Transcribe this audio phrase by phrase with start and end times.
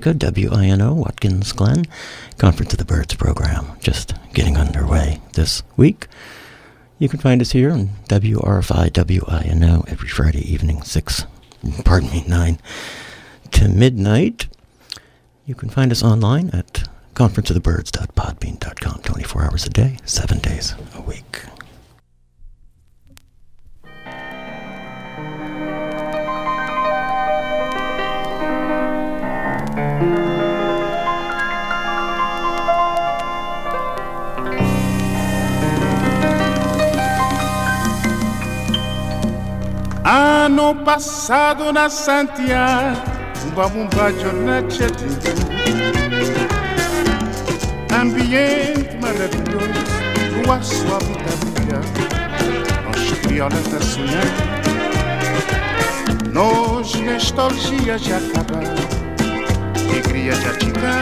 [0.00, 1.84] WINO, Watkins Glen,
[2.38, 6.06] Conference of the Birds program, just getting underway this week.
[6.98, 11.26] You can find us here on WRFI WINO every Friday evening, 6
[11.84, 12.58] pardon me, 9
[13.52, 14.48] to midnight.
[15.46, 20.39] You can find us online at conferenceofthebirds.podbean.com 24 hours a day, 7
[41.00, 43.00] passado na Santiago,
[43.46, 44.68] um bumba jornada
[47.98, 51.80] Ambiente maravilhoso, ar suave da manhã.
[52.84, 54.26] Nós criolas a sonhar,
[56.34, 58.64] nós nostalgia já acabar,
[59.88, 61.00] alegria já chegar.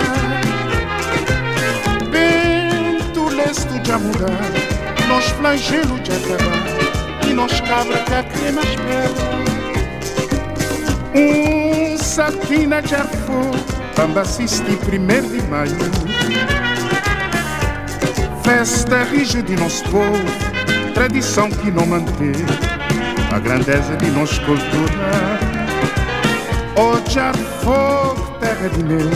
[2.13, 9.58] Vento lesto já mudar, nós flagelo já acabar e nós cabra que a crema espera.
[11.15, 13.51] Um satina de arfo,
[13.95, 15.77] Pamba assiste primeiro de maio.
[18.43, 20.25] Festa rija de nosso povo
[20.95, 22.33] Tradição que não mantém
[23.31, 25.39] A grandeza de nossa cultura.
[26.75, 27.21] Hoje
[27.63, 29.11] fogo, terra de meu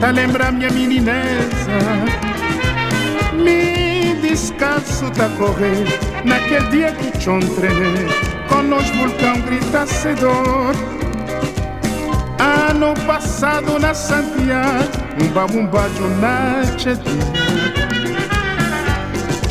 [0.00, 1.24] Tá lembrar minha meninesa.
[3.32, 5.84] Me descanso tá correr
[6.24, 8.06] Naquele dia que te entrei
[8.48, 10.74] Com nós vulcão grita cedor
[12.74, 14.90] Ano passado na Santiago,
[15.22, 16.02] um babumba de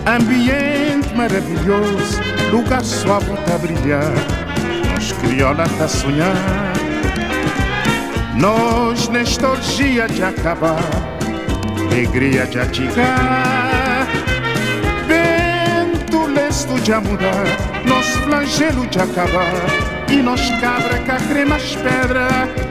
[0.06, 4.12] Ambiente maravilhoso, lugar suave tá brilhar.
[4.92, 6.36] Nós criola tá sonhar.
[8.36, 10.84] Nós nostalgia de acabar,
[11.80, 14.06] alegria de atigar.
[15.08, 17.46] Vento lesto de mudar,
[17.88, 19.94] nosso flagelo de acabar.
[20.10, 22.63] E nós cabra que crema as pedras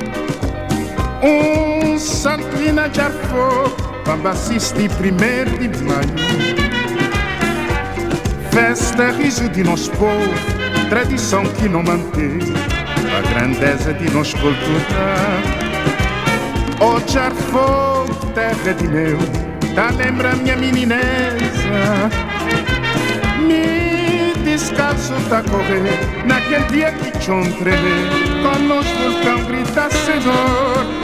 [1.23, 3.75] um santina de arfo,
[4.05, 6.73] Bambaciste primeiro de maio.
[8.53, 10.31] Festa, riso de nosso povo
[10.91, 12.39] Tradição que não mantém
[13.17, 15.17] A grandeza de nossa cultura
[16.79, 19.19] Hoje arfo, terra de meu
[19.75, 22.11] Tá lembra minha meninesa
[23.41, 27.75] Me descalço tá correr Naquele dia que te entrei
[28.43, 31.02] Com nos vulcão grita cedor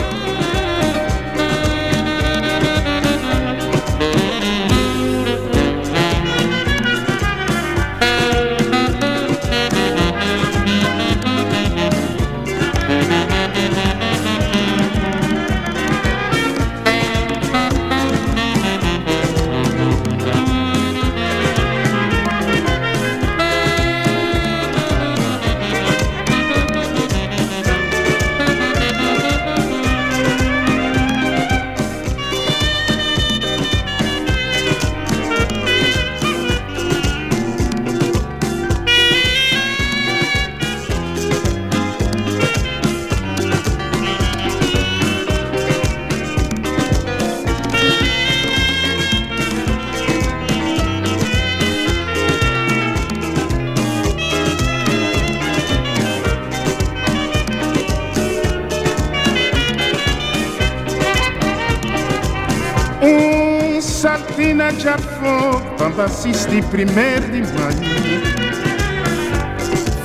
[66.01, 68.49] assiste primeiro de maio.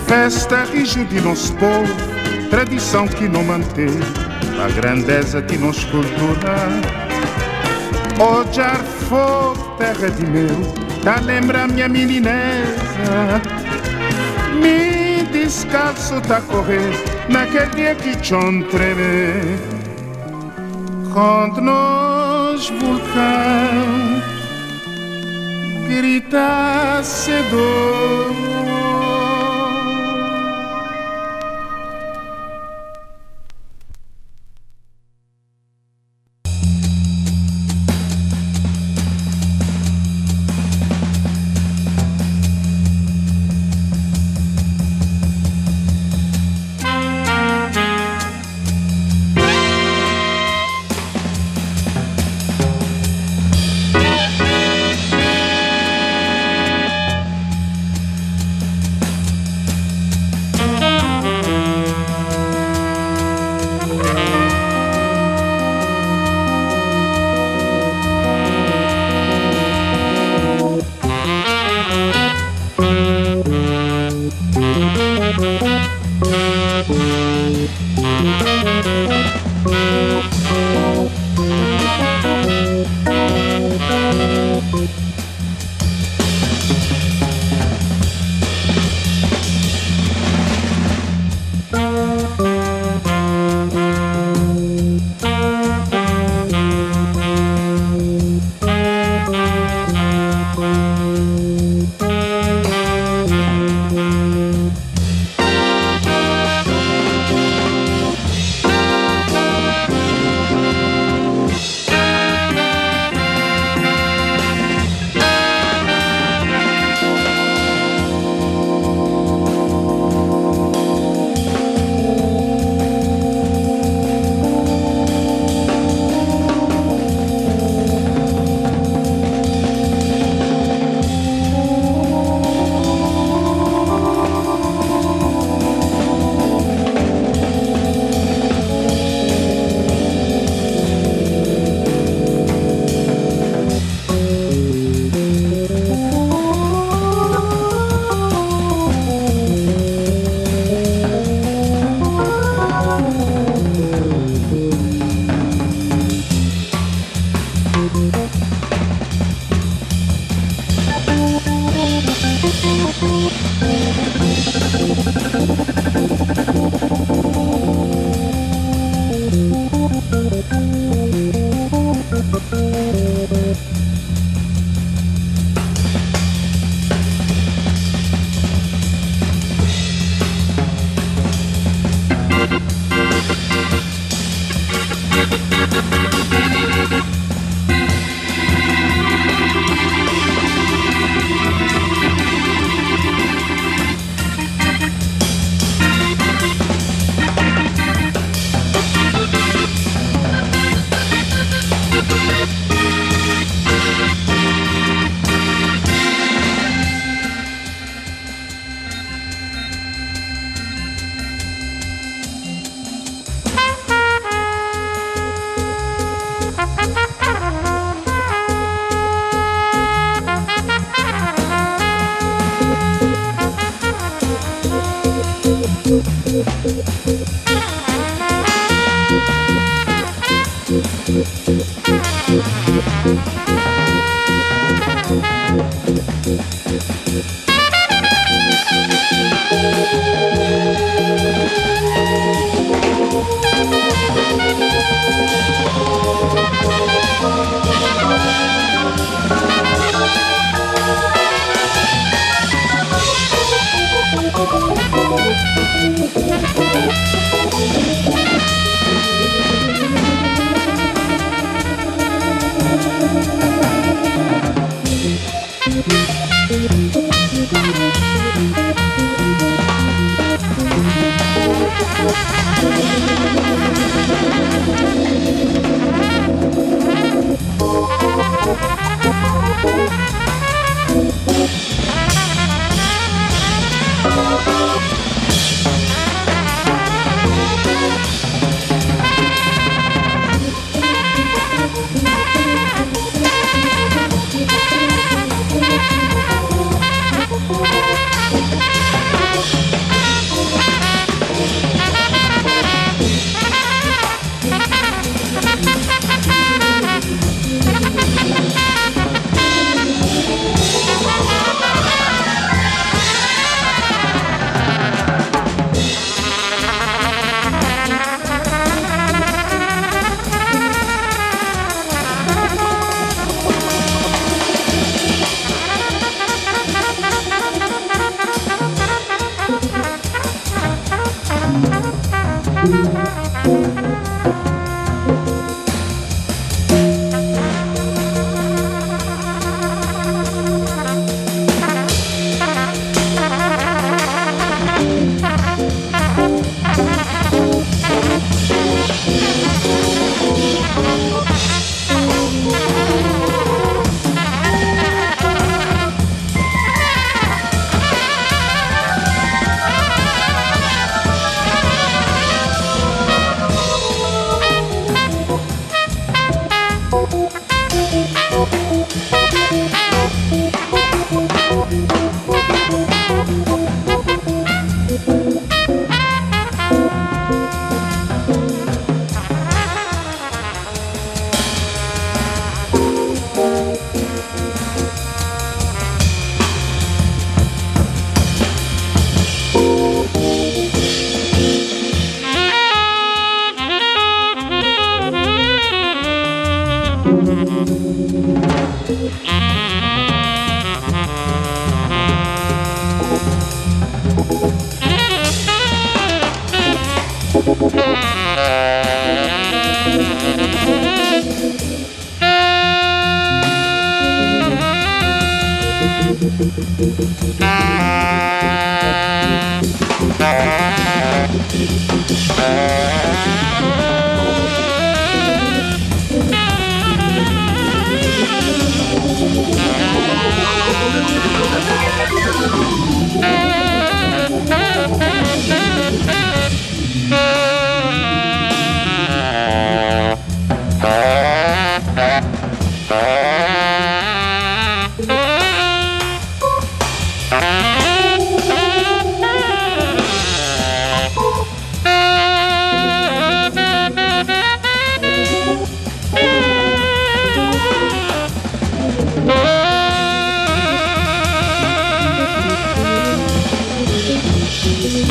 [0.08, 1.92] Festa rijo de nosso povo
[2.50, 3.90] Tradição que não mantém
[4.64, 6.56] A grandeza de nossa cultura.
[8.20, 8.78] Ojar
[9.10, 10.74] fogo, terra de meu
[11.04, 13.42] Tá lembra minha meninesa
[14.54, 16.92] Me descalço tá correr
[17.28, 19.58] Naquele dia que te entrei
[21.12, 24.33] Quando nós vulcão
[26.02, 27.54] gritacedor.
[28.54, 28.83] Something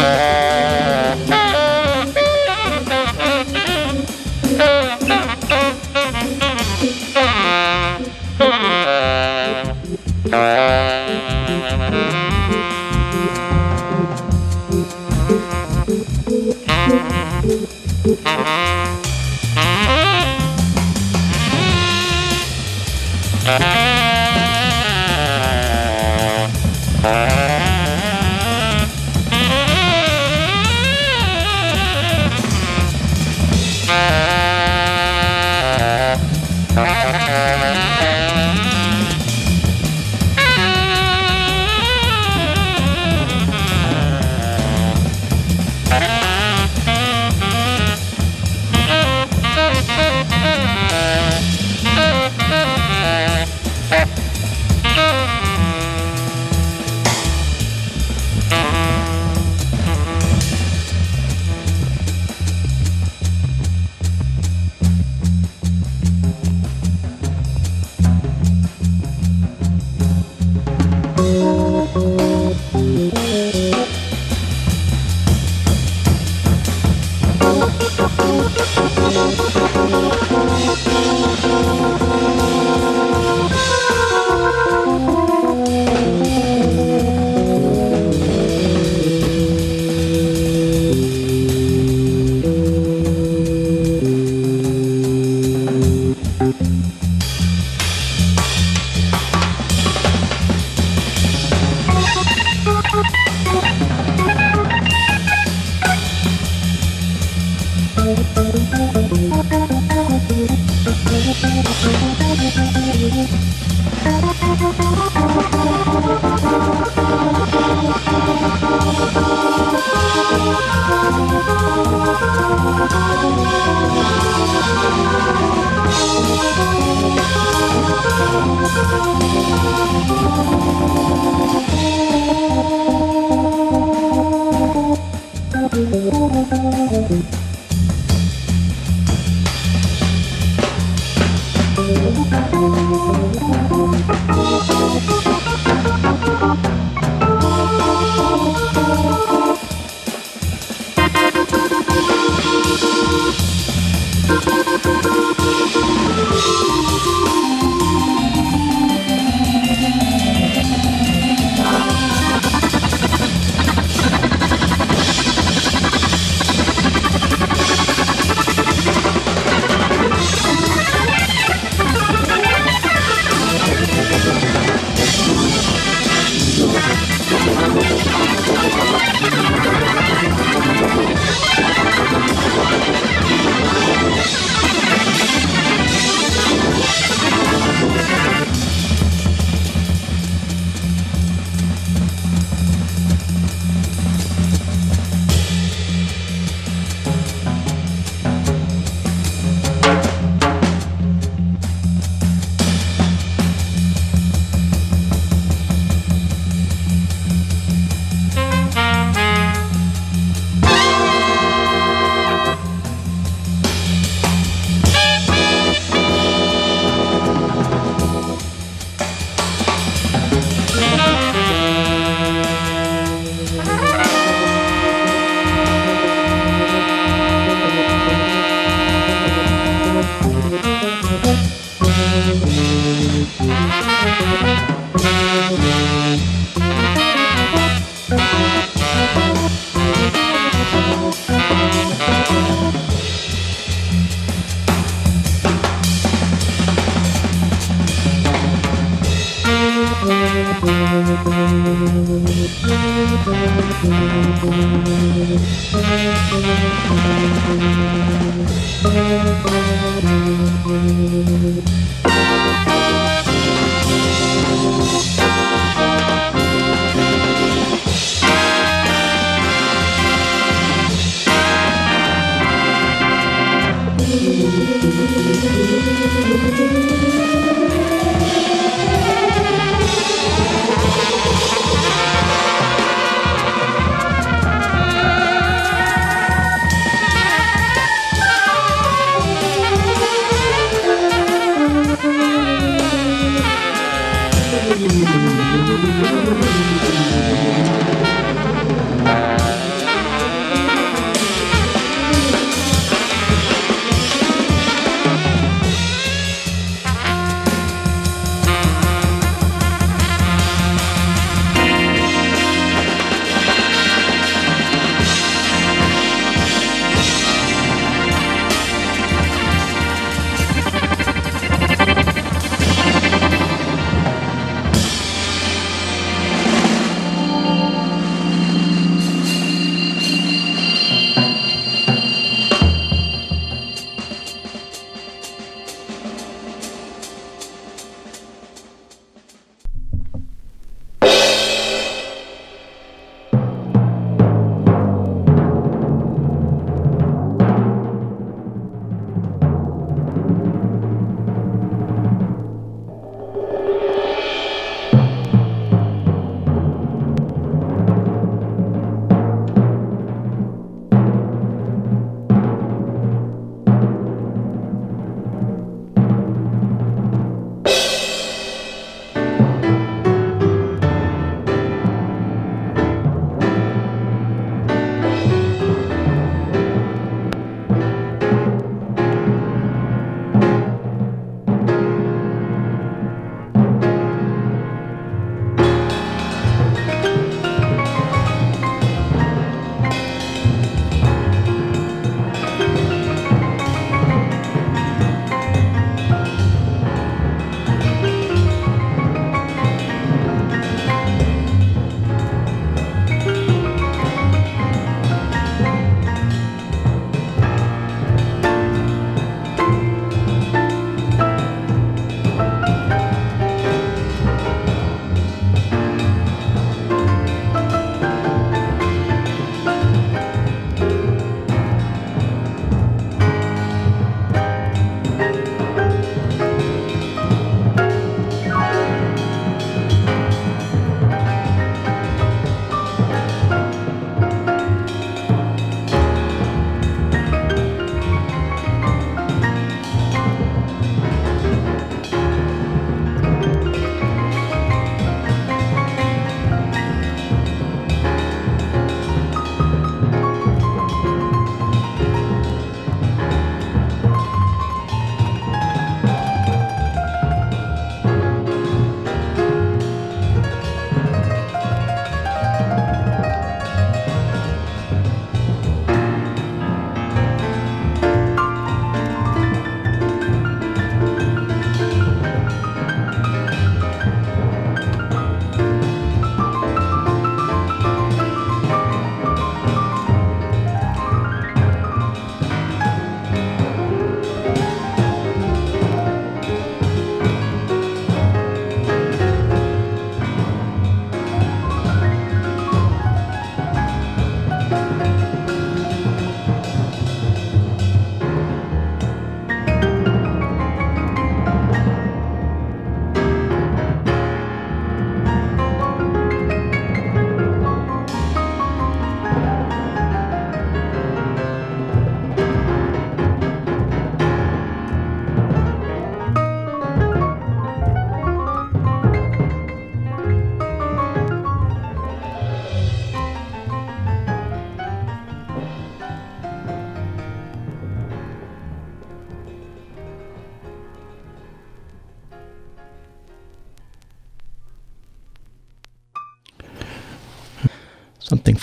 [0.02, 0.41] Bye.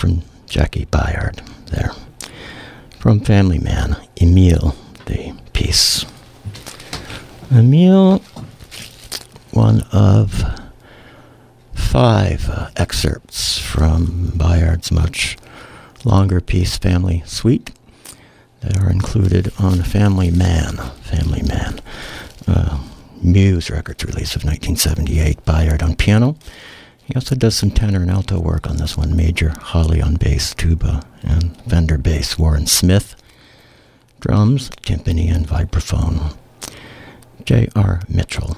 [0.00, 1.90] From Jaki Byard there.
[2.98, 6.06] From Family Man, Emile, the piece.
[7.52, 8.22] Emile,
[9.50, 10.42] one of
[11.74, 15.36] five uh, excerpts from Byard's much
[16.02, 17.70] longer piece, Family Suite,
[18.60, 20.78] that are included on Family Man.
[21.02, 21.78] Family Man.
[22.48, 22.82] Uh,
[23.22, 26.36] Muse Records release of 1978, Byard on piano.
[27.10, 29.16] He also does some tenor and alto work on this one.
[29.16, 32.38] Major Holley on bass, tuba, and Fender bass.
[32.38, 33.16] Warren Smith,
[34.20, 36.36] drums, timpani, and vibraphone.
[37.44, 38.02] J.R.
[38.08, 38.56] Mitchell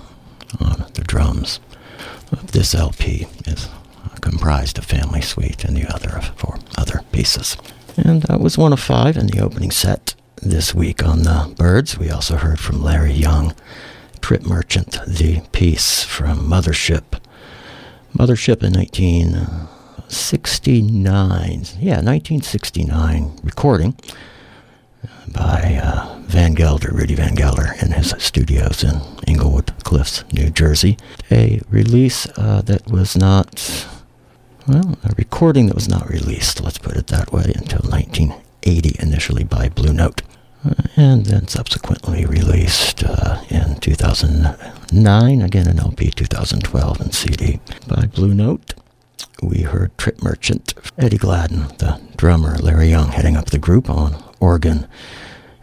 [0.60, 1.60] on the drums.
[2.30, 3.70] This LP is
[4.20, 7.56] comprised of Family Suite and the other of four other pieces.
[7.96, 11.98] And that was one of five in the opening set this week on the Birds.
[11.98, 13.54] We also heard from Larry Young
[14.20, 17.18] Trip Merchant, the piece from Mothership.
[18.14, 21.64] Mothership in 1969.
[21.80, 23.96] Yeah, 1969 recording
[25.32, 30.96] by uh, Van Gelder, Rudy Van Gelder, in his studios in Englewood Cliffs, New Jersey.
[31.30, 33.86] A release uh, that was not,
[34.66, 39.44] well, a recording that was not released, let's put it that way, until 1980 initially
[39.44, 40.22] by Blue Note.
[40.64, 44.56] Uh, and then subsequently released uh, in 2000.
[44.92, 47.60] 9, again an LP 2012 and CD.
[47.88, 48.74] By Blue Note,
[49.42, 54.22] we heard Trip Merchant, Eddie Gladden, the drummer, Larry Young heading up the group on
[54.38, 54.86] organ,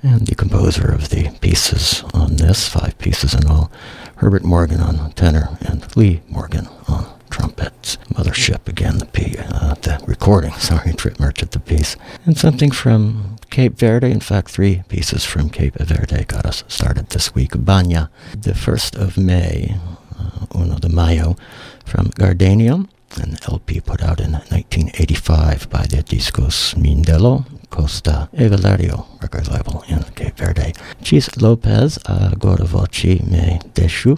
[0.02, 3.72] and the composer of the pieces on this, five pieces in all,
[4.16, 7.98] Herbert Morgan on tenor, and Lee Morgan on trumpets.
[8.14, 11.96] Mothership, again, the, p- uh, the recording, sorry, Trip Merchant, the piece.
[12.26, 14.10] And something from Cape Verde.
[14.10, 17.52] In fact, three pieces from Cape Verde got us started this week.
[17.58, 19.76] Bana, the 1st of May,
[20.18, 21.36] uh, Uno de Mayo,
[21.84, 29.06] from Gardenium, an LP put out in 1985 by the Discos Mindelo, Costa e Valerio
[29.22, 30.74] record label in Cape Verde.
[31.02, 34.18] Tchiss Lopes, Agora Voci Me Deshu,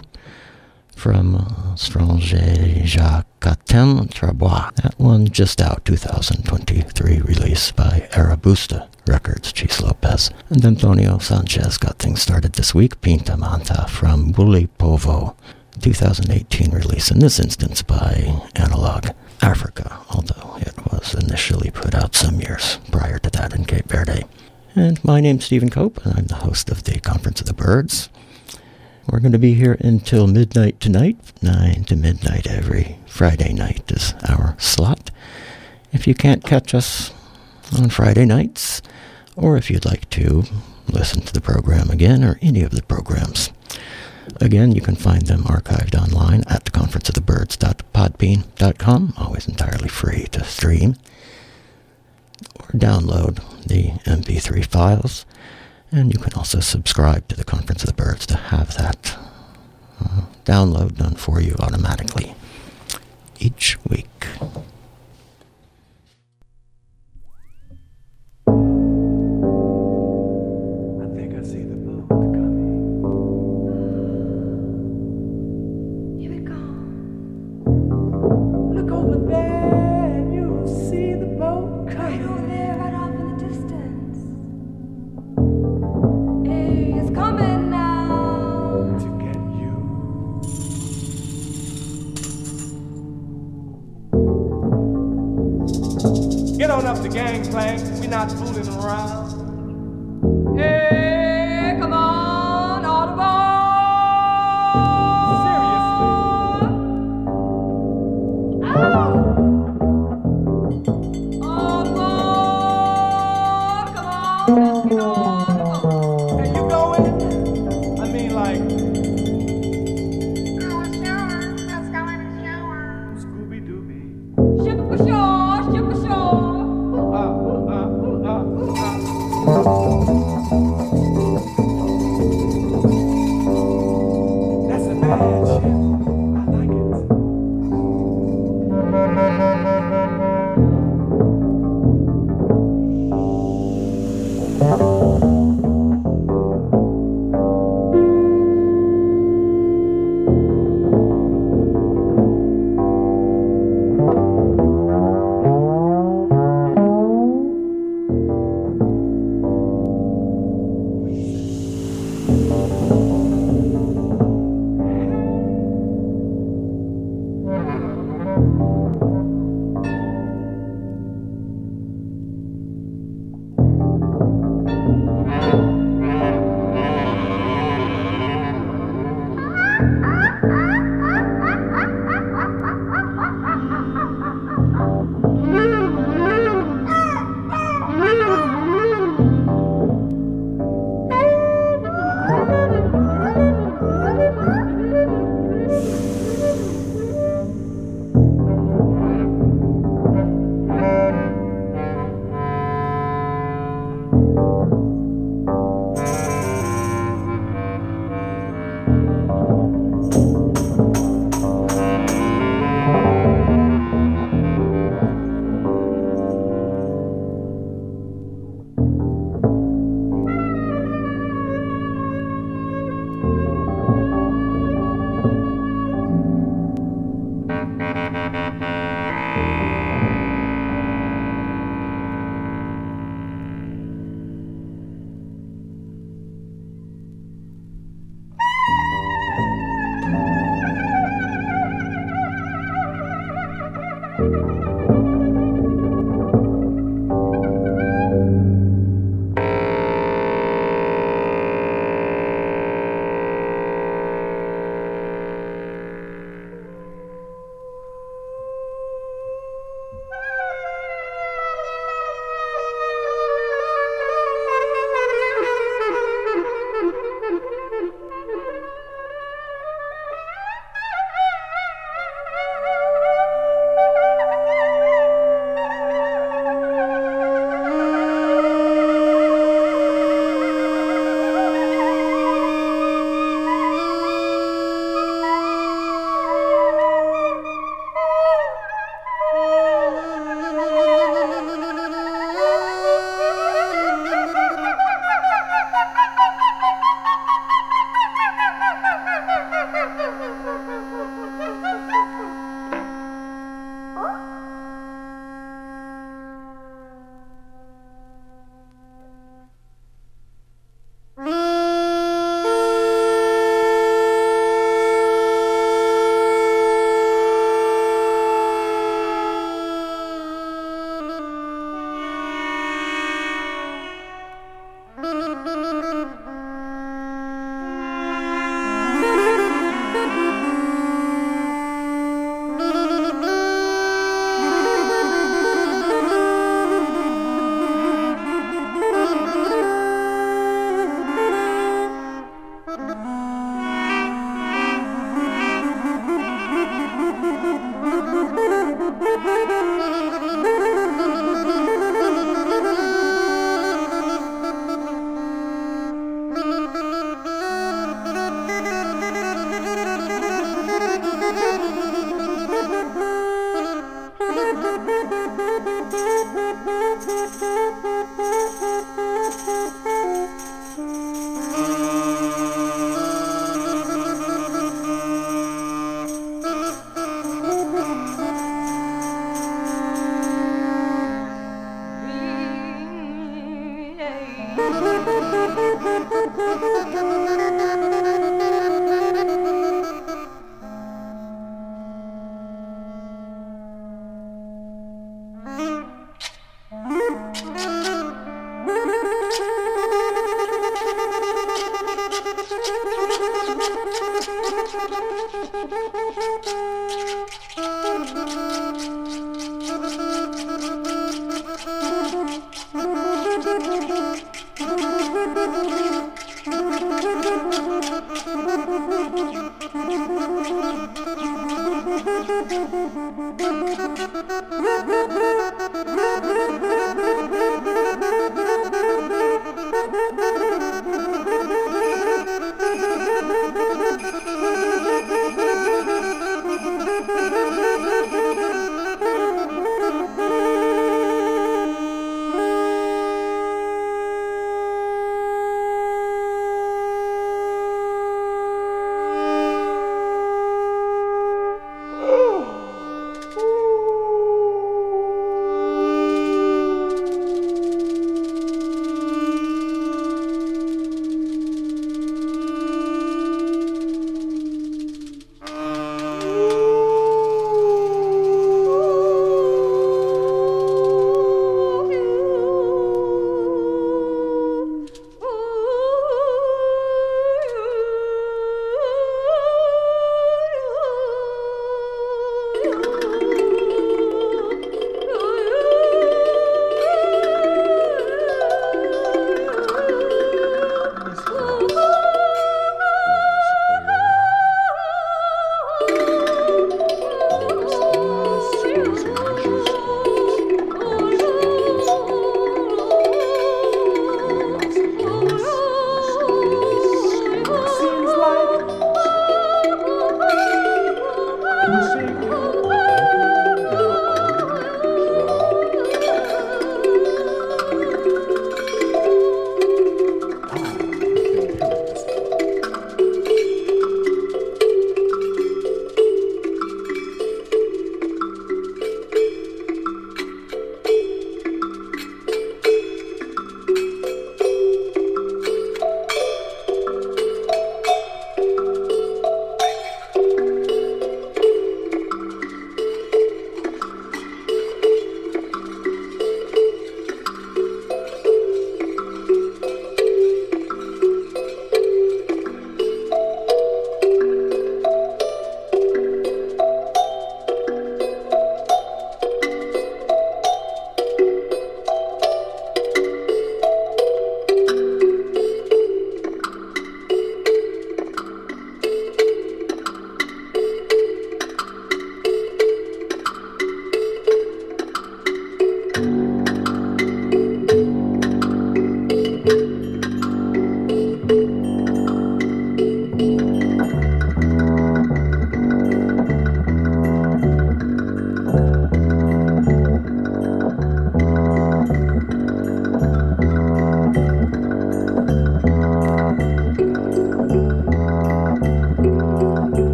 [0.96, 4.74] from uh, Stranger Jacatem Trabois.
[4.76, 10.30] That one just out, 2023 release by Arabusta Records, Tchiss Lopes.
[10.50, 15.34] And Antonio Sanches got things started this week, Pinta Manta from Buli Povo,
[15.80, 19.08] 2018 release, in this instance by Analog
[19.40, 24.24] Africa, although it was initially put out some years prior to that in Cape Verde.
[24.74, 28.08] And my name's Stephen Cope, and I'm the host of the Conference of the Birds.
[29.10, 31.16] We're going to be here until midnight tonight.
[31.42, 35.10] 9 to midnight every Friday night is our slot.
[35.92, 37.12] If you can't catch us
[37.76, 38.80] on Friday nights,
[39.34, 40.44] or if you'd like to
[40.86, 43.50] listen to the program again or any of the programs,
[44.40, 50.94] again, you can find them archived online at theconferenceofthebirds.podbean.com, always entirely free to stream,
[52.60, 55.26] or download the MP3 files
[55.92, 59.16] and you can also subscribe to the Conference of the Birds to have that
[60.00, 62.34] uh, download done for you automatically
[63.38, 64.08] each week.
[100.54, 101.31] Thank you.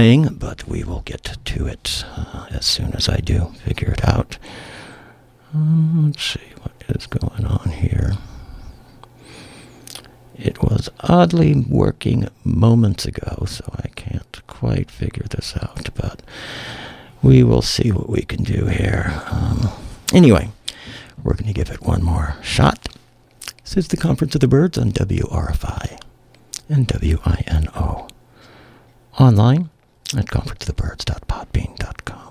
[0.00, 4.02] Playing, but we will get to it uh, as soon as I do figure it
[4.08, 4.38] out.
[5.52, 8.14] Um, let's see what is going on here.
[10.38, 16.22] It was oddly working moments ago, so I can't quite figure this out, but
[17.22, 19.22] we will see what we can do here.
[19.30, 19.68] Um,
[20.14, 20.50] anyway,
[21.22, 22.88] we're going to give it one more shot.
[23.64, 26.00] This is the Conference of the Birds on WRFI
[26.70, 28.08] and WINO.
[29.18, 29.68] Online
[30.18, 32.29] at conferenceofthebirds.podbean.com.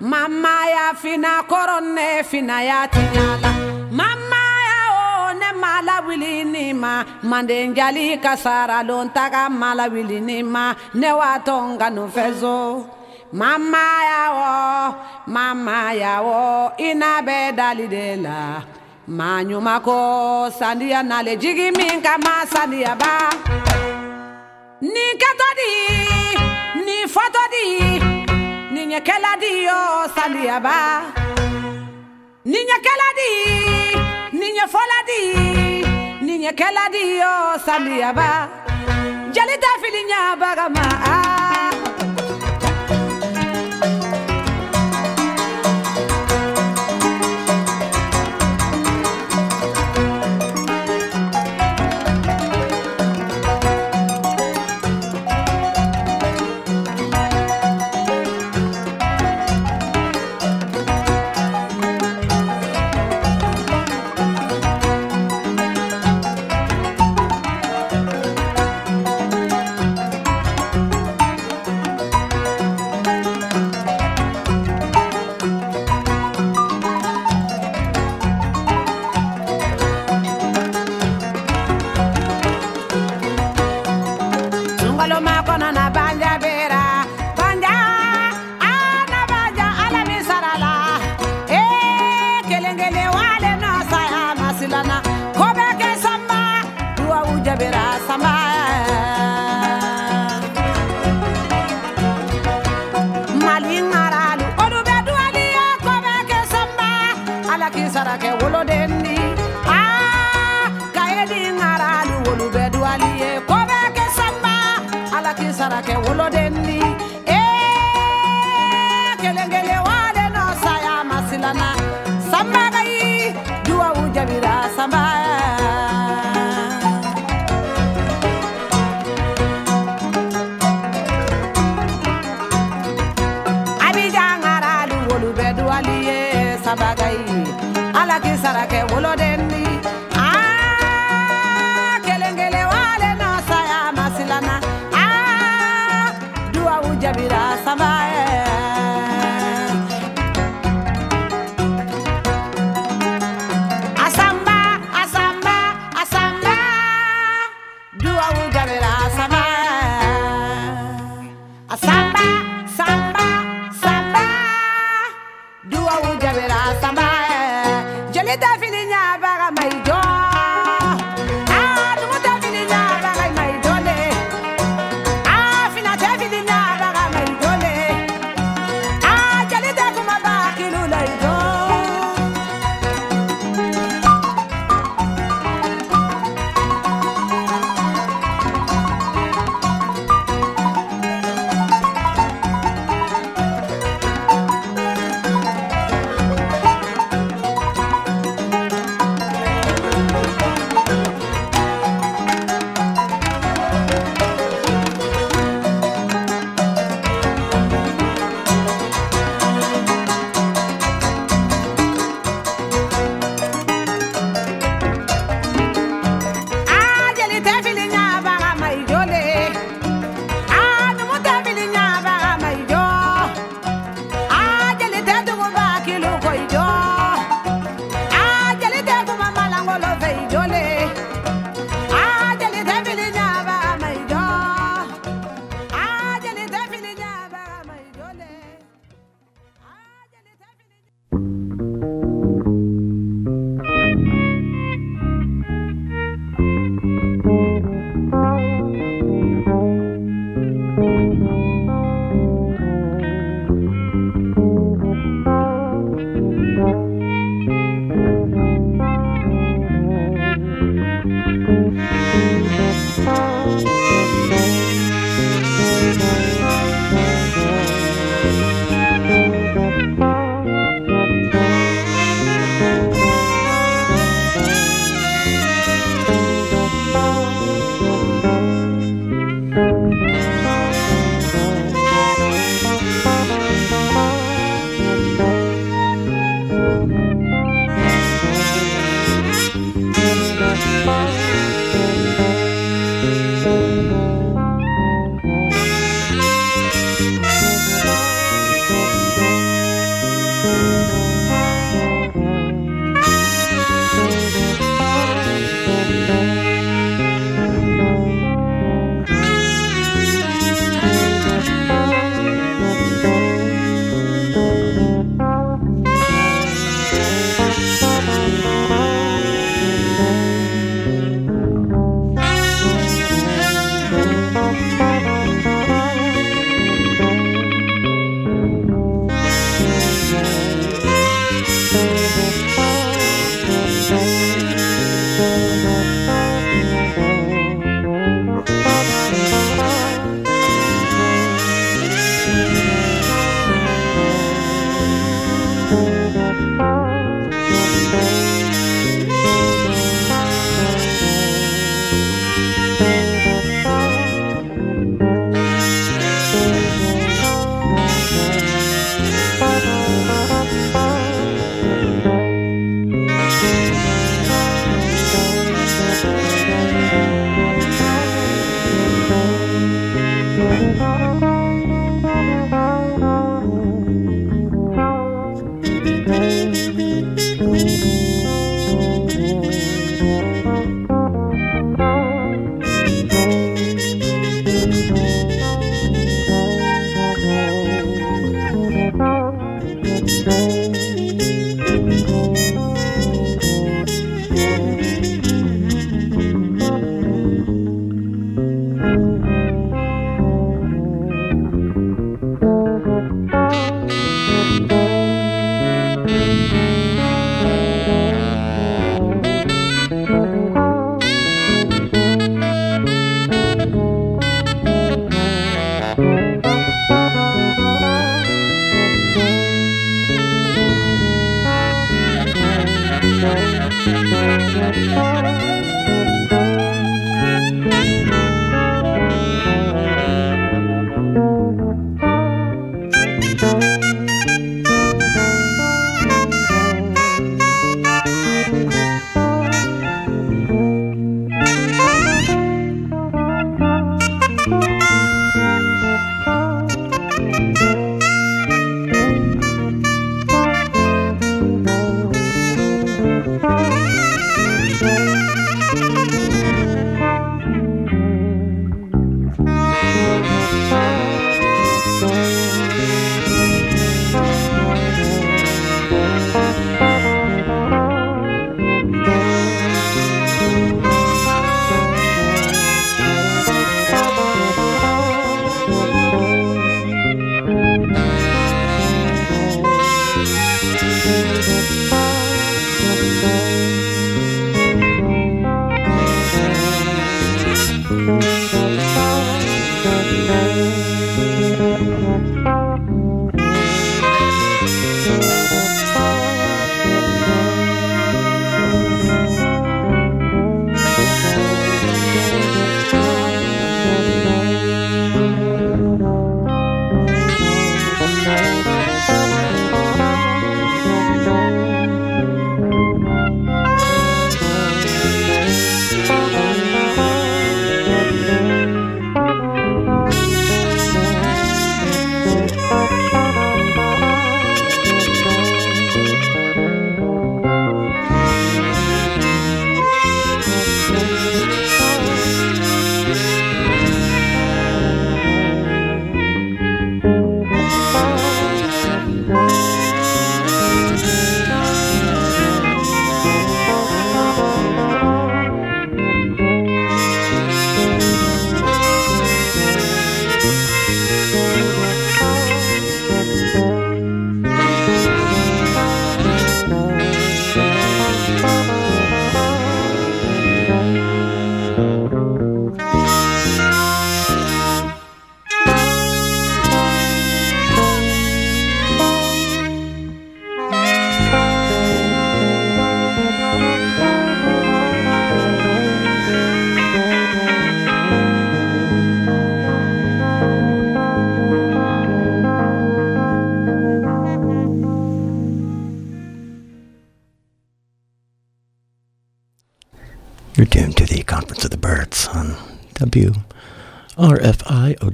[0.00, 3.50] mama ya fina koronne fina ya tiɲala
[3.90, 10.42] mama ya o ne mala wili ni ma manden jali kasara lon taga mala ni
[10.42, 12.86] ma ne wa tonga no fezo
[13.32, 14.94] mama ya o
[15.26, 18.62] mama ya o ina be dali de la
[19.08, 22.14] manyuma ko sandiya nale jigi min ka
[22.52, 23.14] sandiya ba.
[24.92, 25.70] Ni kɛtɔ di
[26.86, 27.42] ni fɔtɔ
[28.94, 31.02] nyekela di yo saliaba
[32.44, 32.60] ni
[33.18, 33.30] di
[34.38, 35.20] ni nyefola di
[36.22, 36.38] ni
[36.94, 38.46] di yo saliaba
[39.34, 41.93] jeli fili nya bagama ah.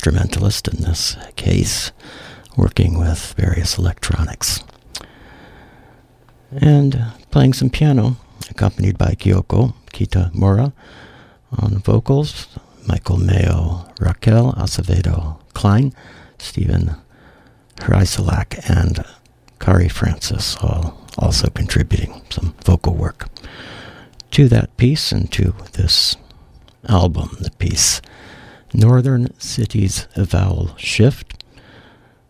[0.00, 1.92] instrumentalist in this case,
[2.56, 4.64] working with various electronics.
[6.50, 8.16] And uh, playing some piano,
[8.48, 10.72] accompanied by Kyoko Kitamura
[11.52, 12.48] on vocals,
[12.86, 15.92] Michael Mayo, Raquel Acevedo Klein,
[16.38, 16.96] Steven
[17.80, 19.04] Hrycelak, and
[19.58, 23.28] Kari Francis, all also contributing some vocal work
[24.30, 26.16] to that piece and to this
[26.88, 28.00] album, the piece
[28.72, 31.42] Northern Cities Vowel Shift,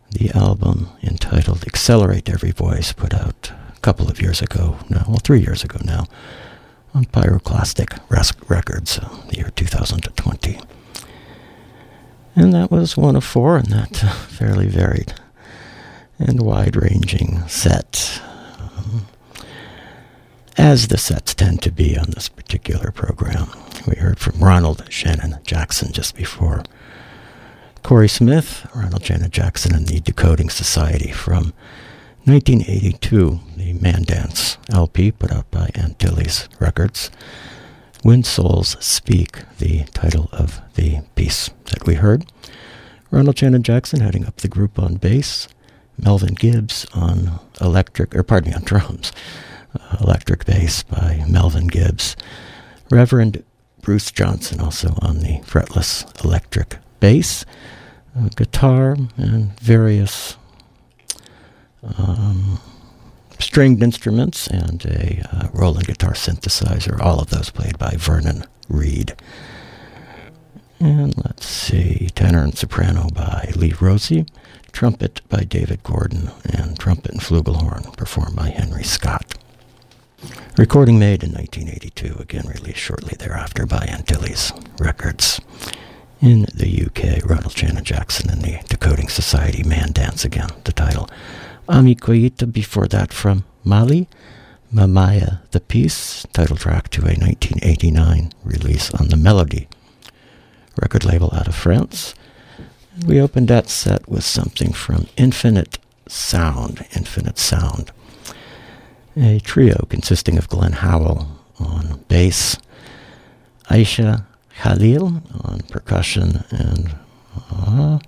[0.09, 5.19] the album entitled Accelerate Every Voice, put out a couple of years ago now, well,
[5.23, 6.05] three years ago now,
[6.93, 7.99] on Pyroclastic
[8.49, 10.59] Records, uh, the year 2020.
[12.35, 15.13] And that was one of four in that uh, fairly varied
[16.17, 18.21] and wide ranging set.
[20.57, 23.47] As the sets tend to be on this particular program.
[23.87, 26.63] We heard from Ronald Shannon Jackson just before.
[27.83, 31.53] Cory Smythe, Ronald Shannon Jackson, and the Decoding Society from
[32.25, 37.09] 1982, the Man Dance LP put out by Antilles Records.
[38.03, 42.25] When Souls Speak, the title of the piece that we heard.
[43.09, 45.47] Ronald Shannon Jackson heading up the group on bass.
[45.97, 49.11] Melvin Gibbs on electric, or pardon me, on drums.
[49.99, 52.15] Electric bass by Melvin Gibbs.
[52.89, 53.43] Reverend
[53.81, 57.45] Bruce Johnson also on the fretless electric bass,
[58.17, 60.37] uh, guitar, and various
[61.97, 62.59] um,
[63.39, 69.15] stringed instruments and a uh, Roland guitar synthesizer, all of those played by Vernon Reid.
[70.79, 74.27] And let's see, tenor and soprano by Lee Rozie,
[74.71, 79.35] trumpet by David Gordon, and trumpet and flugelhorn performed by Henry Scott.
[80.57, 85.41] Recording made in 1982, again released shortly thereafter by Antilles Records.
[86.21, 91.09] In the UK, Ronald Shannon Jackson and the Decoding Society, Man Dance Again, the title.
[91.67, 92.51] Ami Koïta.
[92.51, 94.07] Before that from Mali,
[94.71, 99.67] Mamaya the Piece, title track to a 1989 release on the Melody
[100.79, 102.13] record label out of France.
[103.07, 107.91] We opened that set with something from Infinite Sound, Infinite Sound
[109.15, 111.27] a trio consisting of Glenn Howell
[111.59, 112.57] on bass,
[113.69, 114.25] Aisha
[114.61, 116.95] Khalil on percussion, and
[117.51, 117.99] uh,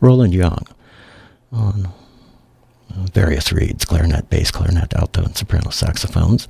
[0.00, 0.66] Roland Young
[1.52, 1.88] on
[3.12, 6.48] various reeds clarinet, bass, clarinet, alto, and soprano saxophones.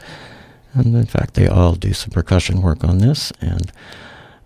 [0.73, 3.33] And in fact, they all do some percussion work on this.
[3.41, 3.73] And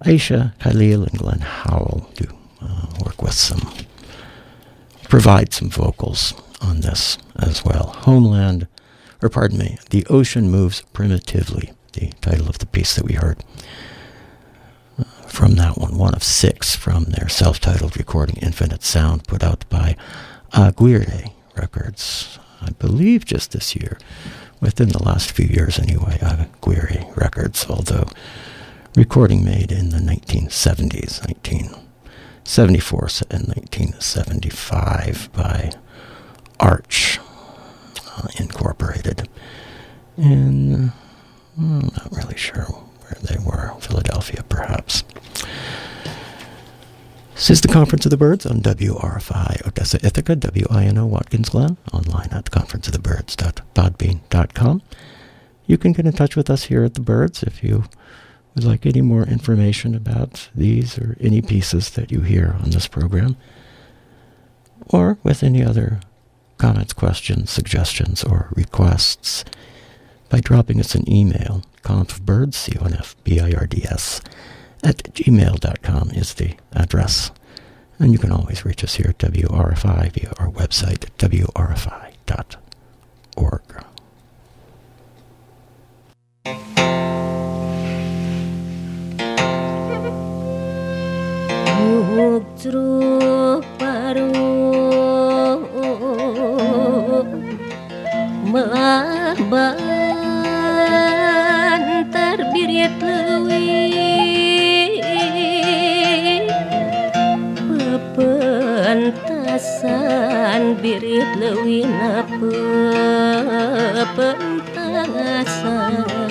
[0.05, 2.27] Aisha Khalil and Glenn Howell do
[2.63, 3.73] uh, work with some,
[5.09, 7.95] provide some vocals on this as well.
[7.99, 8.67] Homeland
[9.25, 13.43] or pardon me, The Ocean Moves Primitively, the title of the piece that we heard.
[15.27, 19.65] From that one, one of six from their self titled recording Infinite Sound, put out
[19.71, 19.97] by
[20.53, 23.99] Aguirre Records, I believe just this year,
[24.61, 28.09] within the last few years anyway, Aguirre Records, although
[28.95, 35.73] recording made in the 1970s, 1974 and 1975 by
[36.61, 37.19] Arch
[38.39, 39.29] Incorporated.
[40.17, 40.93] And
[41.59, 43.75] I'm not really sure where they were.
[43.81, 45.03] Philadelphia, perhaps.
[47.35, 52.29] This is the Conference of the Birds on WRFI Odessa Ithaca, WINO Watkins Glen, online
[52.31, 54.83] at conferenceofthebirds.podbean.com.
[55.67, 57.85] You can get in touch with us here at the Birds if you
[58.55, 62.87] would like any more information about these or any pieces that you hear on this
[62.87, 63.37] program,
[64.89, 65.99] or with any other
[66.59, 69.45] comments, questions, suggestions, or requests
[70.29, 71.63] by dropping us an email.
[71.83, 74.21] Confbirds, C-O-N-F-B-I-R-D-S,
[74.83, 77.31] at gmail.com is the address.
[77.99, 82.65] And you can always reach us here at WRFI via our website wrfi.org.
[98.51, 99.79] meban
[102.11, 103.95] terbiri lewi
[108.15, 112.27] pepentasan birit lewi na
[114.15, 116.24] pepentasan.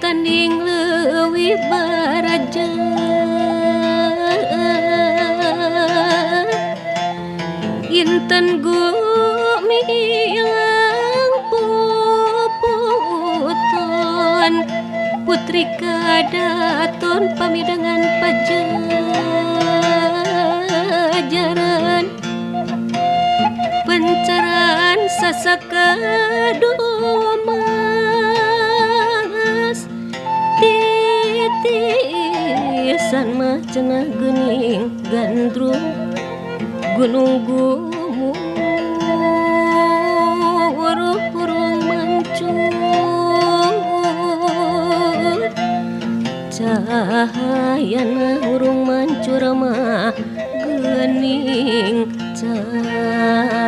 [0.00, 2.64] tening lewi baraja.
[7.92, 9.80] Inten gumi
[10.40, 12.84] ilang puputon
[15.28, 18.84] Putri kadaton pamidangan pajajaran.
[23.84, 25.88] Pencaran sasaka
[26.60, 27.95] domang
[31.66, 35.84] pisan mah cenah gening gandrung
[36.96, 38.38] gunung gumung
[40.76, 42.72] urung-urung mancur.
[46.54, 50.14] Cahayana urung mancur mah
[50.62, 52.08] gening
[52.38, 53.65] cahayana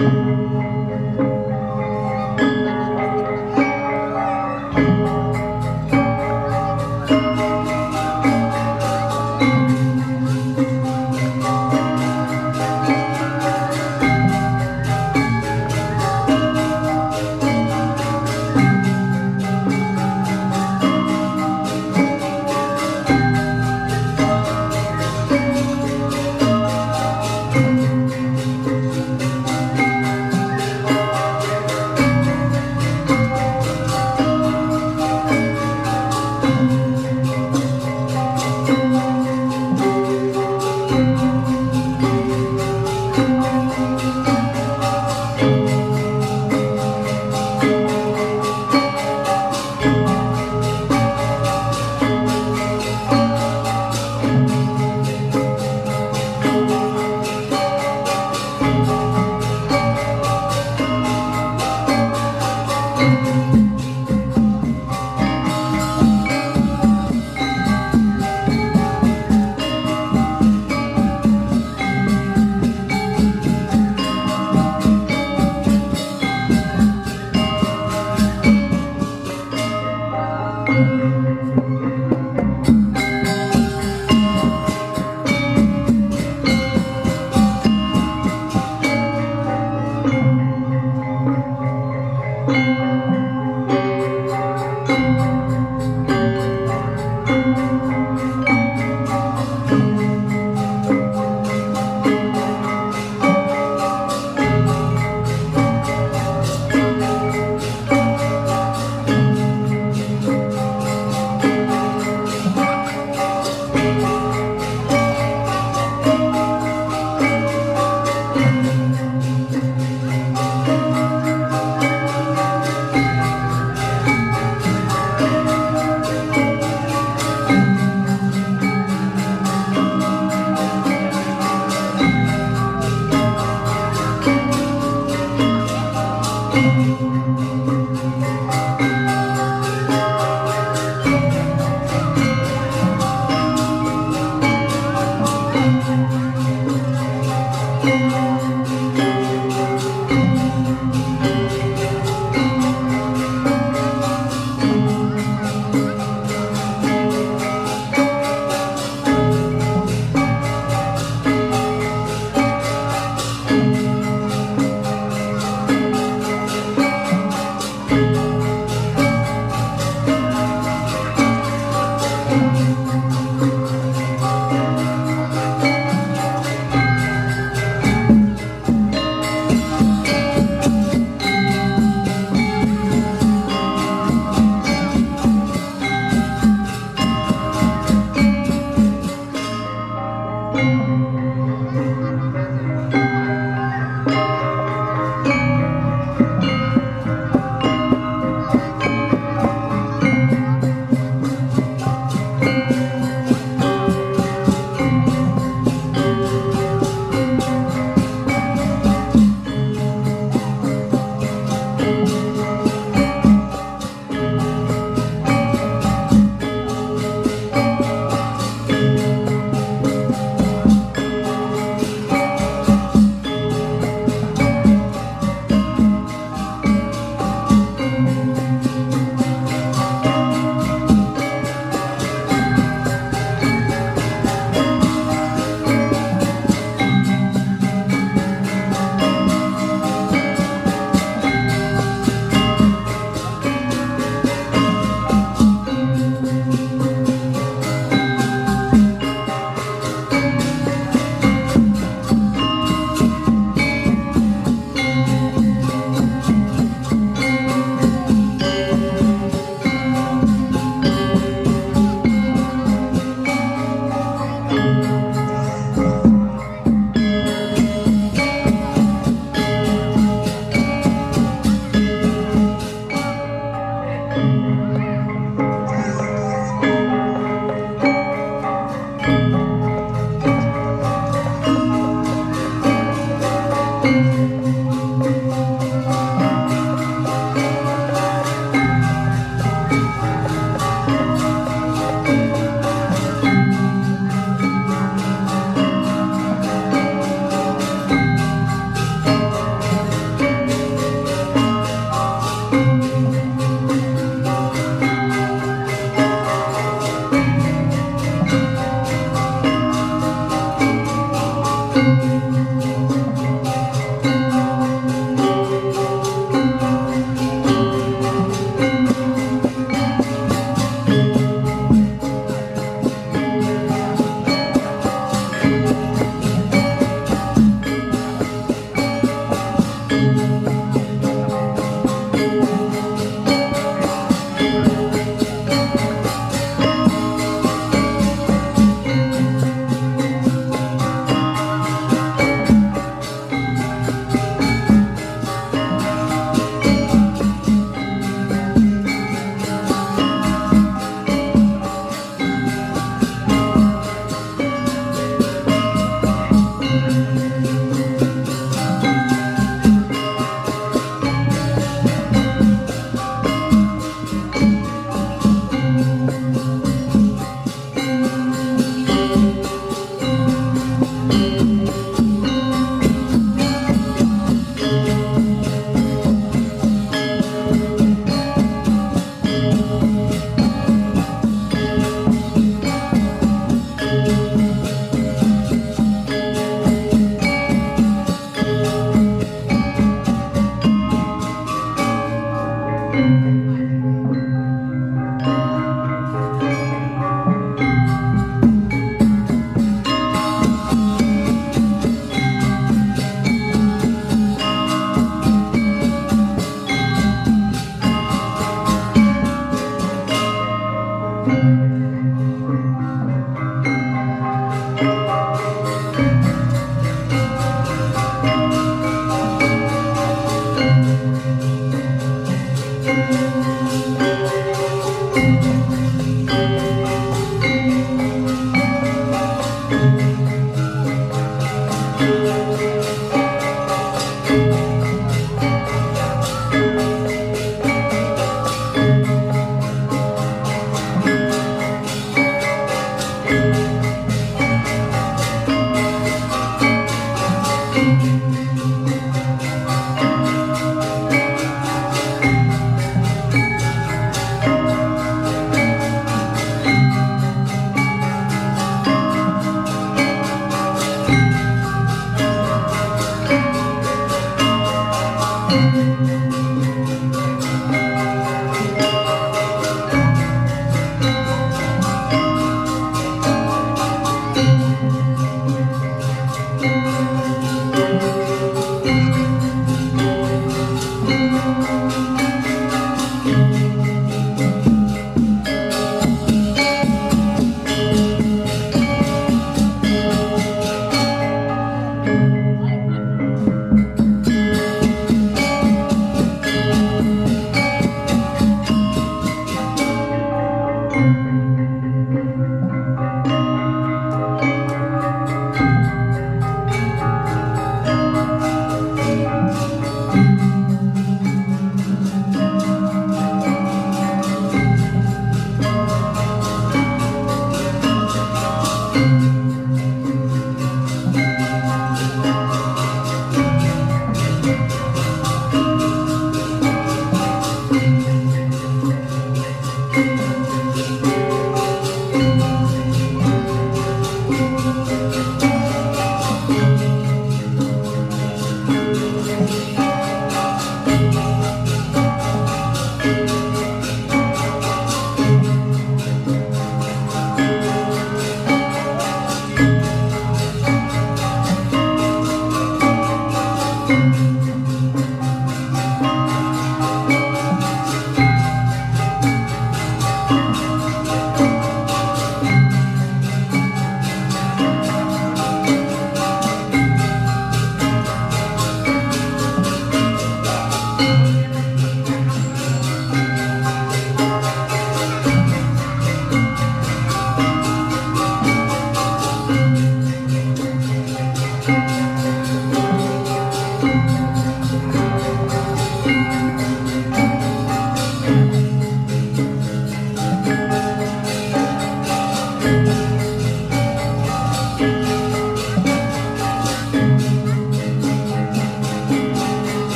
[0.00, 0.79] Música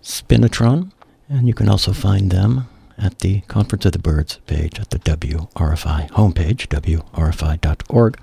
[0.00, 0.92] Spinitron,
[1.28, 5.00] and you can also find them at the Conference of the Birds page at the
[5.00, 8.20] WRFI homepage, wrfi.org.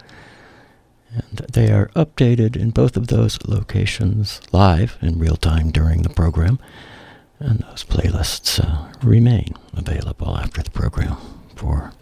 [1.14, 6.10] And they are updated in both of those locations live in real time during the
[6.10, 6.60] program.
[7.40, 11.18] And those playlists uh, remain available after the program
[11.56, 11.94] for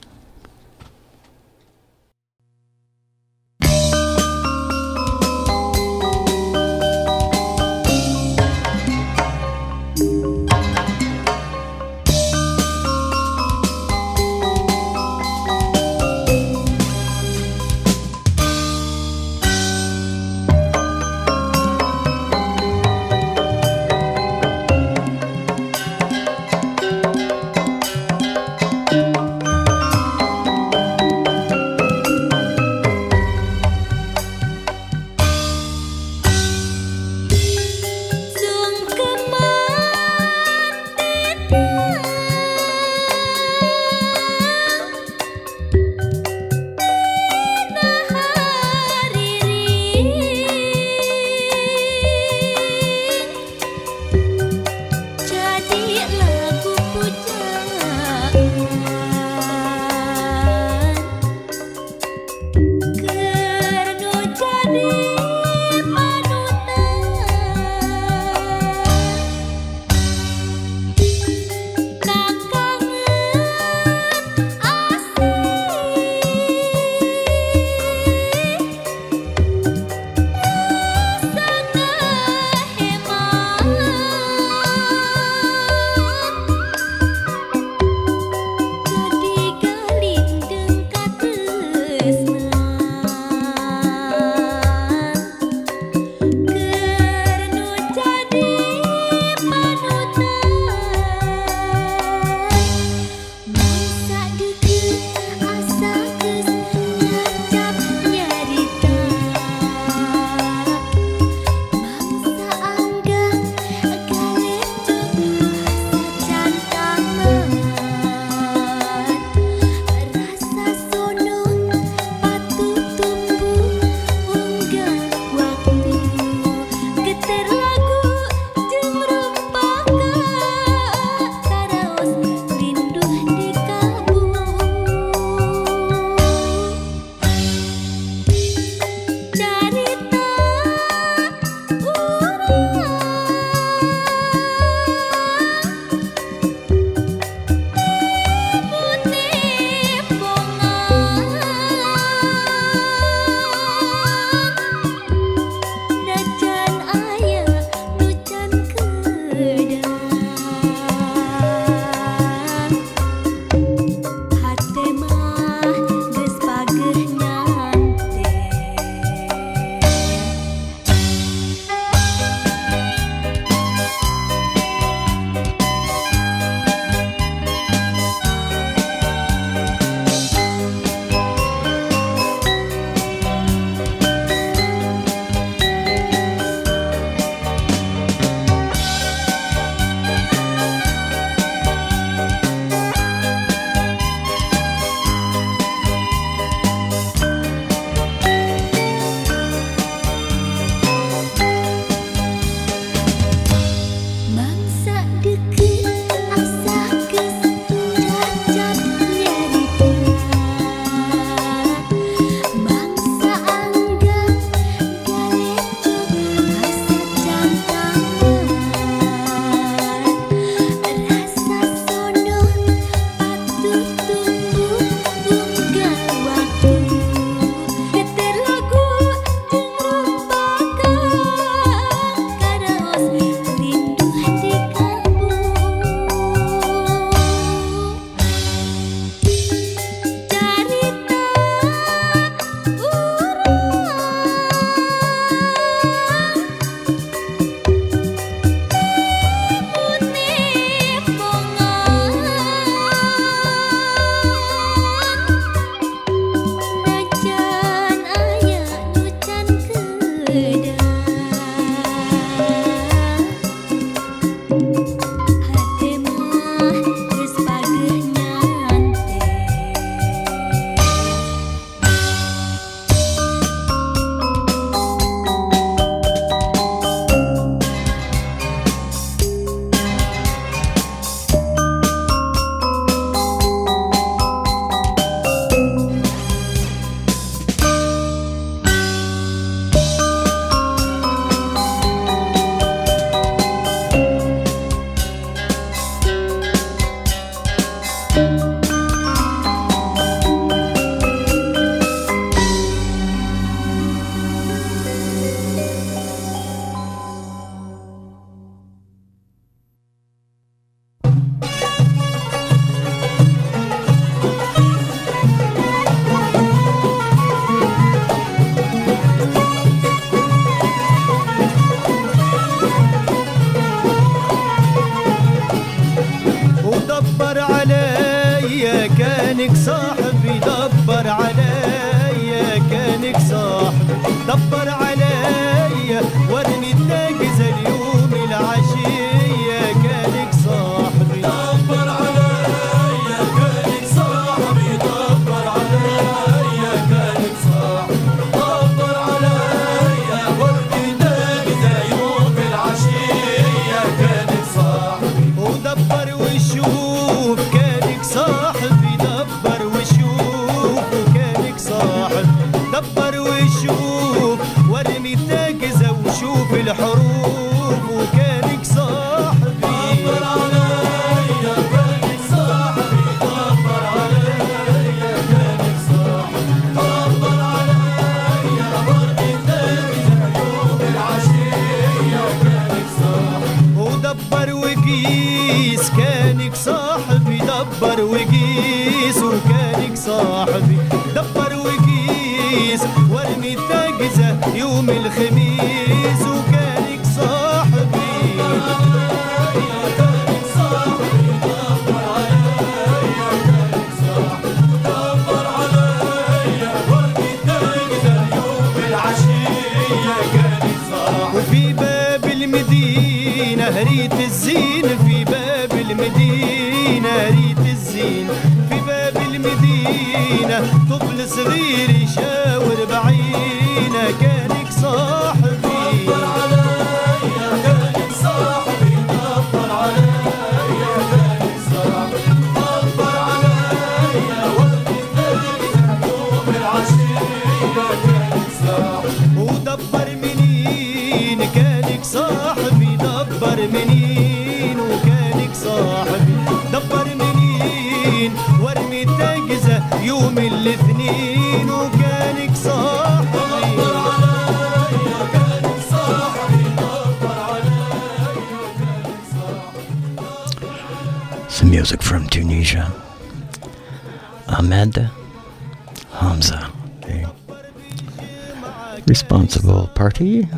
[470.16, 470.48] party.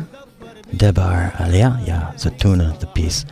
[0.75, 3.25] Debar Alia, Ya Zatuna, the piece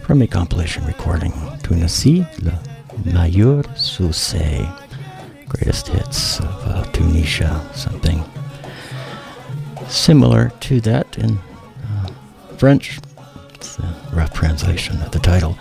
[0.00, 1.30] from a compilation recording
[1.62, 2.58] Tunisi, Le
[3.04, 4.66] Meilleur Succès,
[5.48, 8.24] greatest hits of uh, Tunisia, something
[9.86, 12.06] similar to that in uh,
[12.56, 12.98] French.
[13.54, 15.52] It's a rough translation of the title.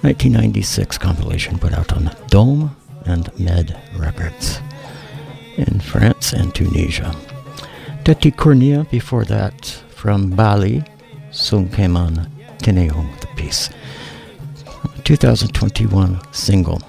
[0.00, 4.60] 1996 compilation put out on Dome and Med Records
[5.56, 7.14] in France and Tunisia.
[8.06, 10.84] Detty Kurnia before that from Bali,
[11.32, 13.68] soon came Sungkeman Teneong, the piece.
[15.02, 16.80] 2021 single.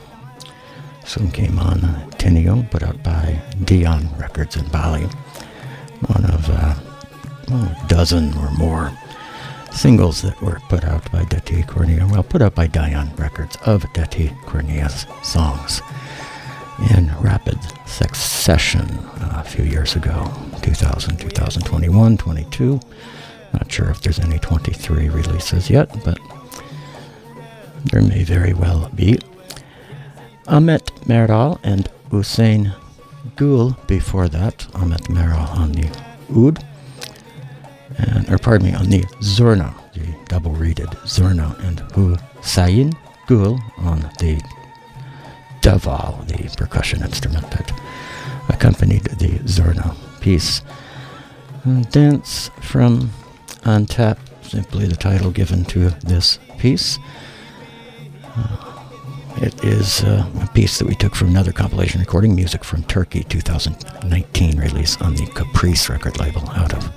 [1.06, 5.06] soon came Sungkeman Teneong put out by Dion Records in Bali.
[6.06, 6.76] One of uh,
[7.50, 8.92] oh, a dozen or more
[9.72, 13.82] singles that were put out by Detty Kurnia, well, put out by Dion Records of
[13.94, 15.82] Detty Kurnia's songs
[16.92, 17.58] in rapid
[17.98, 18.88] succession
[19.22, 22.80] uh, a few years ago 2000, 2021, 22.
[23.54, 26.20] Not sure if there's any 23 releases yet, but
[27.86, 29.18] there may very well be.
[30.48, 32.72] Ahmet Meral and Hussein
[33.36, 34.68] Gul before that.
[34.76, 35.88] Ahmet Meral on the
[36.38, 36.64] oud,
[37.98, 42.94] and, or pardon me, on the zurna, the double reeded zurna, and Hussein
[43.26, 44.40] Gul on the
[45.62, 47.72] davul, the percussion instrument that
[48.50, 50.62] accompanied the zurna piece.
[51.92, 53.12] Dance from
[53.64, 56.98] Antep, simply the title given to this piece.
[58.24, 58.68] Uh,
[59.42, 63.24] it is uh, a piece that we took from another compilation recording, Music from Turkey,
[63.24, 66.92] 2019 release on the Caprice record label out of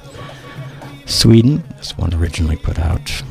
[1.07, 1.65] Sweden.
[1.77, 3.23] This one originally put out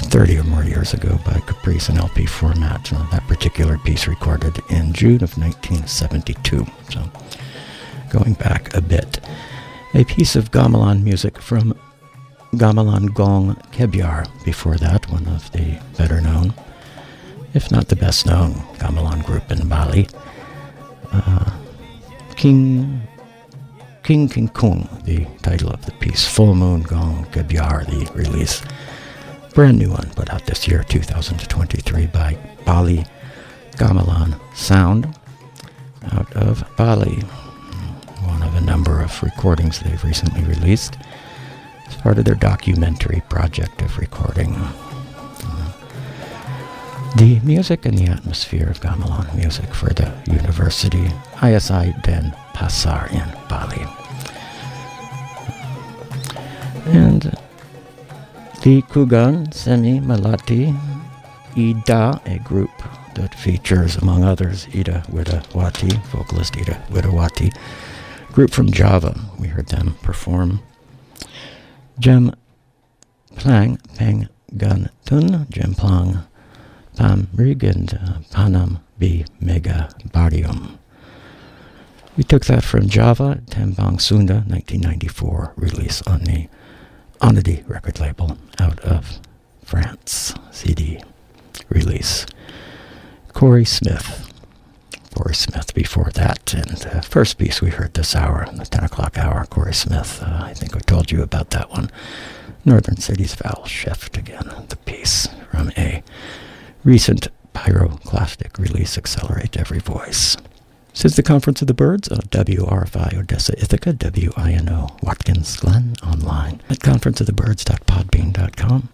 [0.00, 2.92] 30 or more years ago by Caprice in LP format.
[2.92, 6.66] Uh, that particular piece recorded in June of 1972.
[6.90, 7.10] So
[8.10, 9.20] going back a bit.
[9.94, 11.74] A piece of gamelan music from
[12.52, 14.26] Gamelan Gong Kebyar.
[14.44, 16.54] Before that, one of the better known,
[17.54, 20.08] if not the best known, gamelan group in Bali.
[21.12, 21.50] Uh,
[22.36, 23.00] King
[24.02, 26.26] King King Kung, the title of the piece.
[26.26, 28.62] Full Moon Gong Kebyar, the release.
[29.58, 33.04] Brand new one put out this year, 2023, by Bali
[33.72, 35.12] Gamelan Sound
[36.12, 37.22] out of Bali.
[38.22, 40.96] One of a number of recordings they've recently released
[41.88, 44.52] as part of their documentary project of recording.
[47.16, 51.10] The music and the atmosphere of gamelan music for the University
[51.42, 53.84] ISI Den Pasar in Bali.
[56.86, 57.36] And
[58.60, 60.76] Likungan Seni Malati
[61.56, 62.70] Ida, a group
[63.14, 67.56] that features, among others, Ida Widawati, vocalist Ida Widawati,
[68.32, 69.18] group from Java.
[69.38, 70.60] We heard them perform.
[71.98, 72.32] Jem
[73.36, 76.18] Plang Peng Gun Tun, Jem Plang
[76.96, 80.78] Pam Rig, and uh, Panam B Mega Barium.
[82.16, 86.48] We took that from Java, Tembang Sunda, 1994, release on the
[87.20, 89.20] Inédit record label out of
[89.64, 91.02] France, CD
[91.68, 92.26] release.
[93.32, 94.26] Cory Smythe.
[95.14, 96.54] Cory Smythe before that.
[96.54, 100.22] And the first piece we heard this hour, the 10 o'clock hour, Cory Smythe.
[100.22, 101.90] Uh, I think I told you about that one.
[102.64, 106.02] Northern Cities Vowel Shift again, the piece from a
[106.84, 110.36] recent pyroclastic release, Accelerate Every Voice.
[110.92, 116.60] This is the Conference of the Birds of WRFI Odessa Ithaca, WINO Watkins Glen, online
[116.68, 118.88] at conferenceofthebirds.podbean.com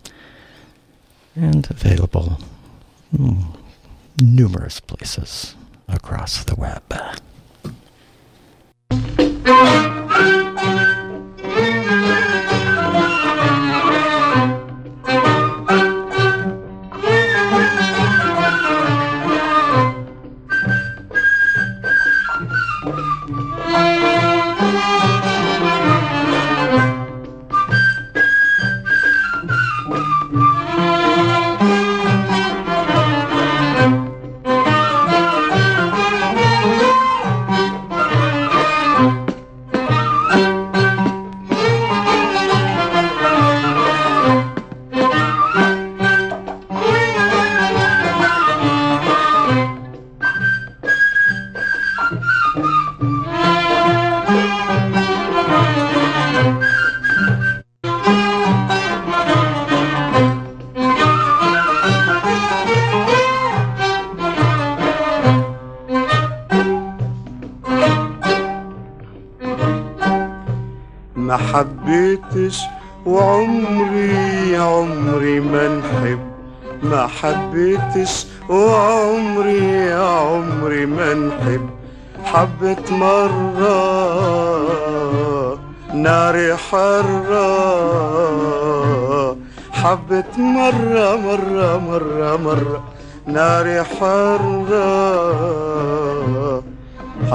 [1.35, 2.39] and available
[3.17, 3.41] hmm,
[4.21, 5.55] numerous places
[5.89, 6.83] across the web.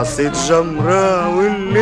[0.10, 1.79] رقصة جمرة واللي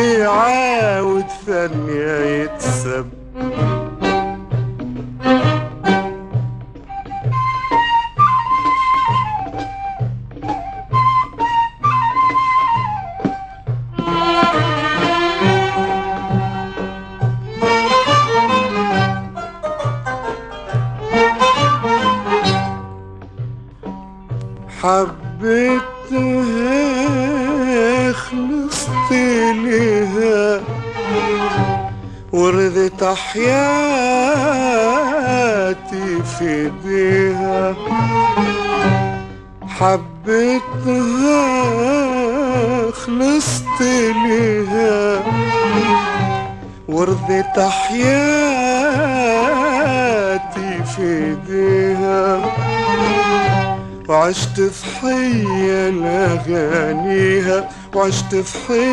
[58.30, 58.87] the free.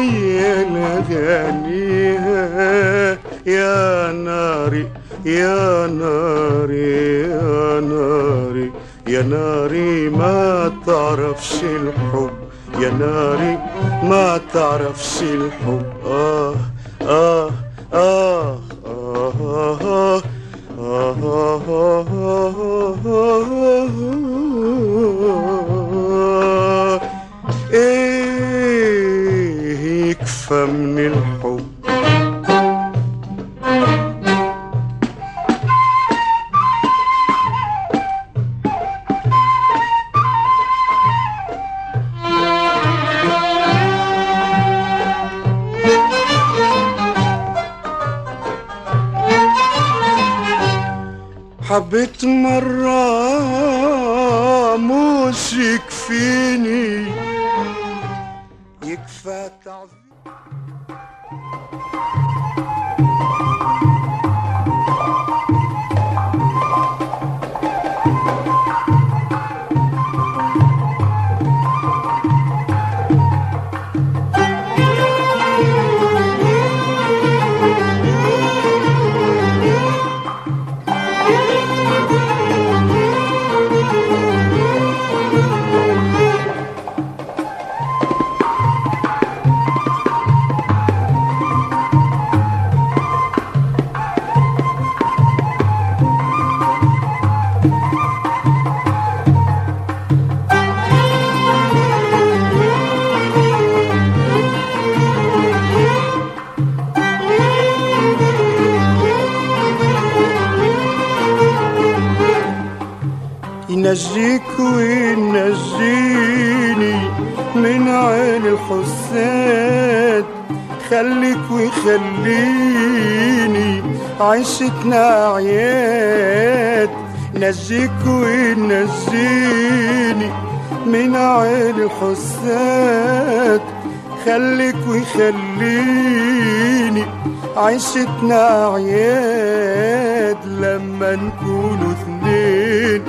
[140.84, 143.02] لما نكونوا اثنين.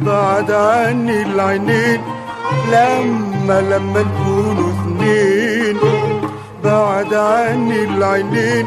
[0.00, 2.00] بعد عني العينين
[2.72, 5.76] لما لما نكونوا اثنين.
[6.64, 8.66] بعد عني العينين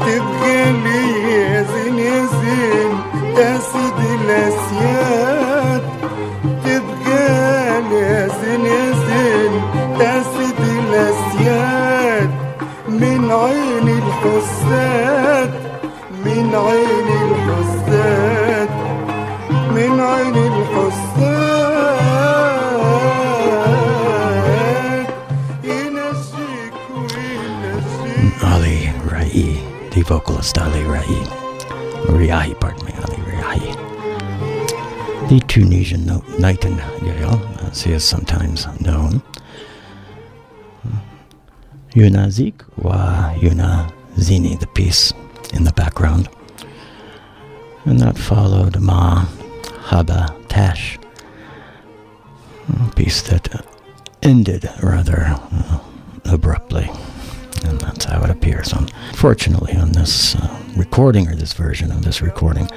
[0.00, 2.92] تبقى لي يا زين يا زين
[3.36, 5.82] يا سيدي الأسياد.
[6.64, 9.52] تبقى لي يا زين يا زين
[10.00, 12.30] يا سيدي الأسياد.
[12.88, 15.67] من عين الحساد
[16.37, 18.69] من عين الحساد
[19.75, 21.23] من عين الحساد
[25.63, 29.57] ينجيك وينجيك Ali Rai,
[29.91, 31.17] the vocalist Ali Rai.
[32.07, 33.69] Riahi, pardon me, Ali Riahi.
[35.29, 37.39] The Tunisian no- nightingale,
[37.71, 39.21] as he is sometimes known.
[41.95, 45.13] Yunazik wa Yunazini, the piece
[45.52, 46.28] in the background.
[47.84, 49.24] And that followed Ma
[49.88, 50.98] Haba Tash,
[52.68, 53.64] a piece that
[54.22, 55.78] ended rather uh,
[56.26, 56.90] abruptly.
[57.64, 58.72] And that's how it appears.
[58.72, 62.68] Unfortunately, on this uh, recording, or this version of this recording,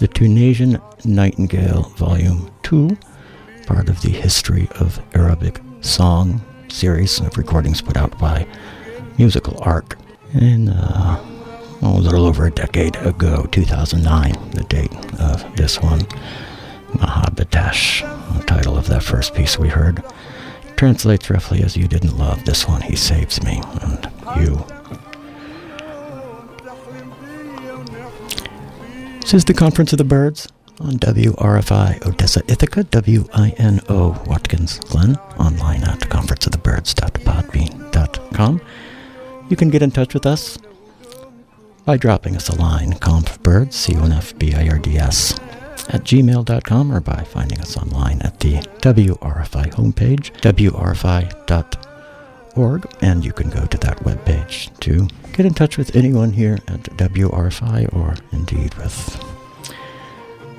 [0.00, 2.96] the Tunisian Nightingale Volume 2,
[3.66, 8.46] part of the History of Arabic Song series of recordings put out by
[9.18, 9.96] Musical Arc
[10.34, 11.18] And uh,
[11.82, 16.00] a little over a decade ago, 2009, the date of this one.
[16.92, 18.02] Mahabatash,
[18.38, 20.02] the title of that first piece we heard,
[20.76, 24.64] translates roughly as You didn't love this one, he saves me, and you.
[29.20, 30.48] This is the Conference of the Birds
[30.80, 38.60] on WRFI Odessa Ithaca, W-I-N-O Watkins Glen, online at conferenceofthebirds.podbean.com.
[39.48, 40.58] You can get in touch with us
[41.86, 45.38] by dropping us a line, confbirds, C-O-N-F-B-I-R-D-S,
[45.88, 51.76] at gmail.com or by finding us online at the WRFI homepage, wrfi.org,
[53.00, 56.82] and you can go to that webpage to get in touch with anyone here at
[56.96, 59.22] WRFI or indeed with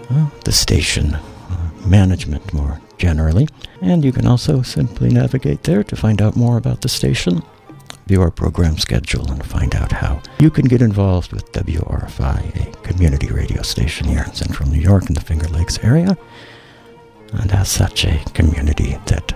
[0.10, 3.50] uh, the station uh, management more generally.
[3.82, 7.44] And you can also simply navigate there to find out more about the station,
[8.08, 12.72] view our program schedule, and find out how you can get involved with WRFI, a
[12.82, 16.18] community radio station here in central New York in the Finger Lakes area.
[17.34, 19.34] And as such, a community that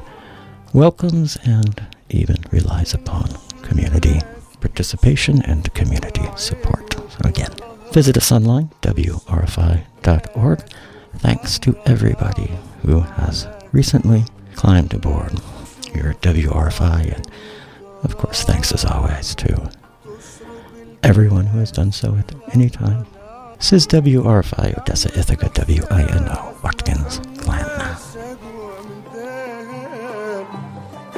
[0.74, 3.30] welcomes and even relies upon
[3.62, 4.22] community
[4.62, 6.94] participation and community support.
[6.94, 7.52] So again,
[7.92, 10.60] visit us online, wrfi.org.
[11.18, 12.52] Thanks to everybody
[12.84, 14.24] who has recently
[14.56, 15.34] climbed aboard
[15.94, 17.28] at WRFI, and
[18.03, 19.71] of course, thanks as always to
[21.03, 23.07] everyone who has done so at any time.
[23.59, 27.67] This is WRFI Odessa Ithaca, W-I-N-O, Watkins Glen.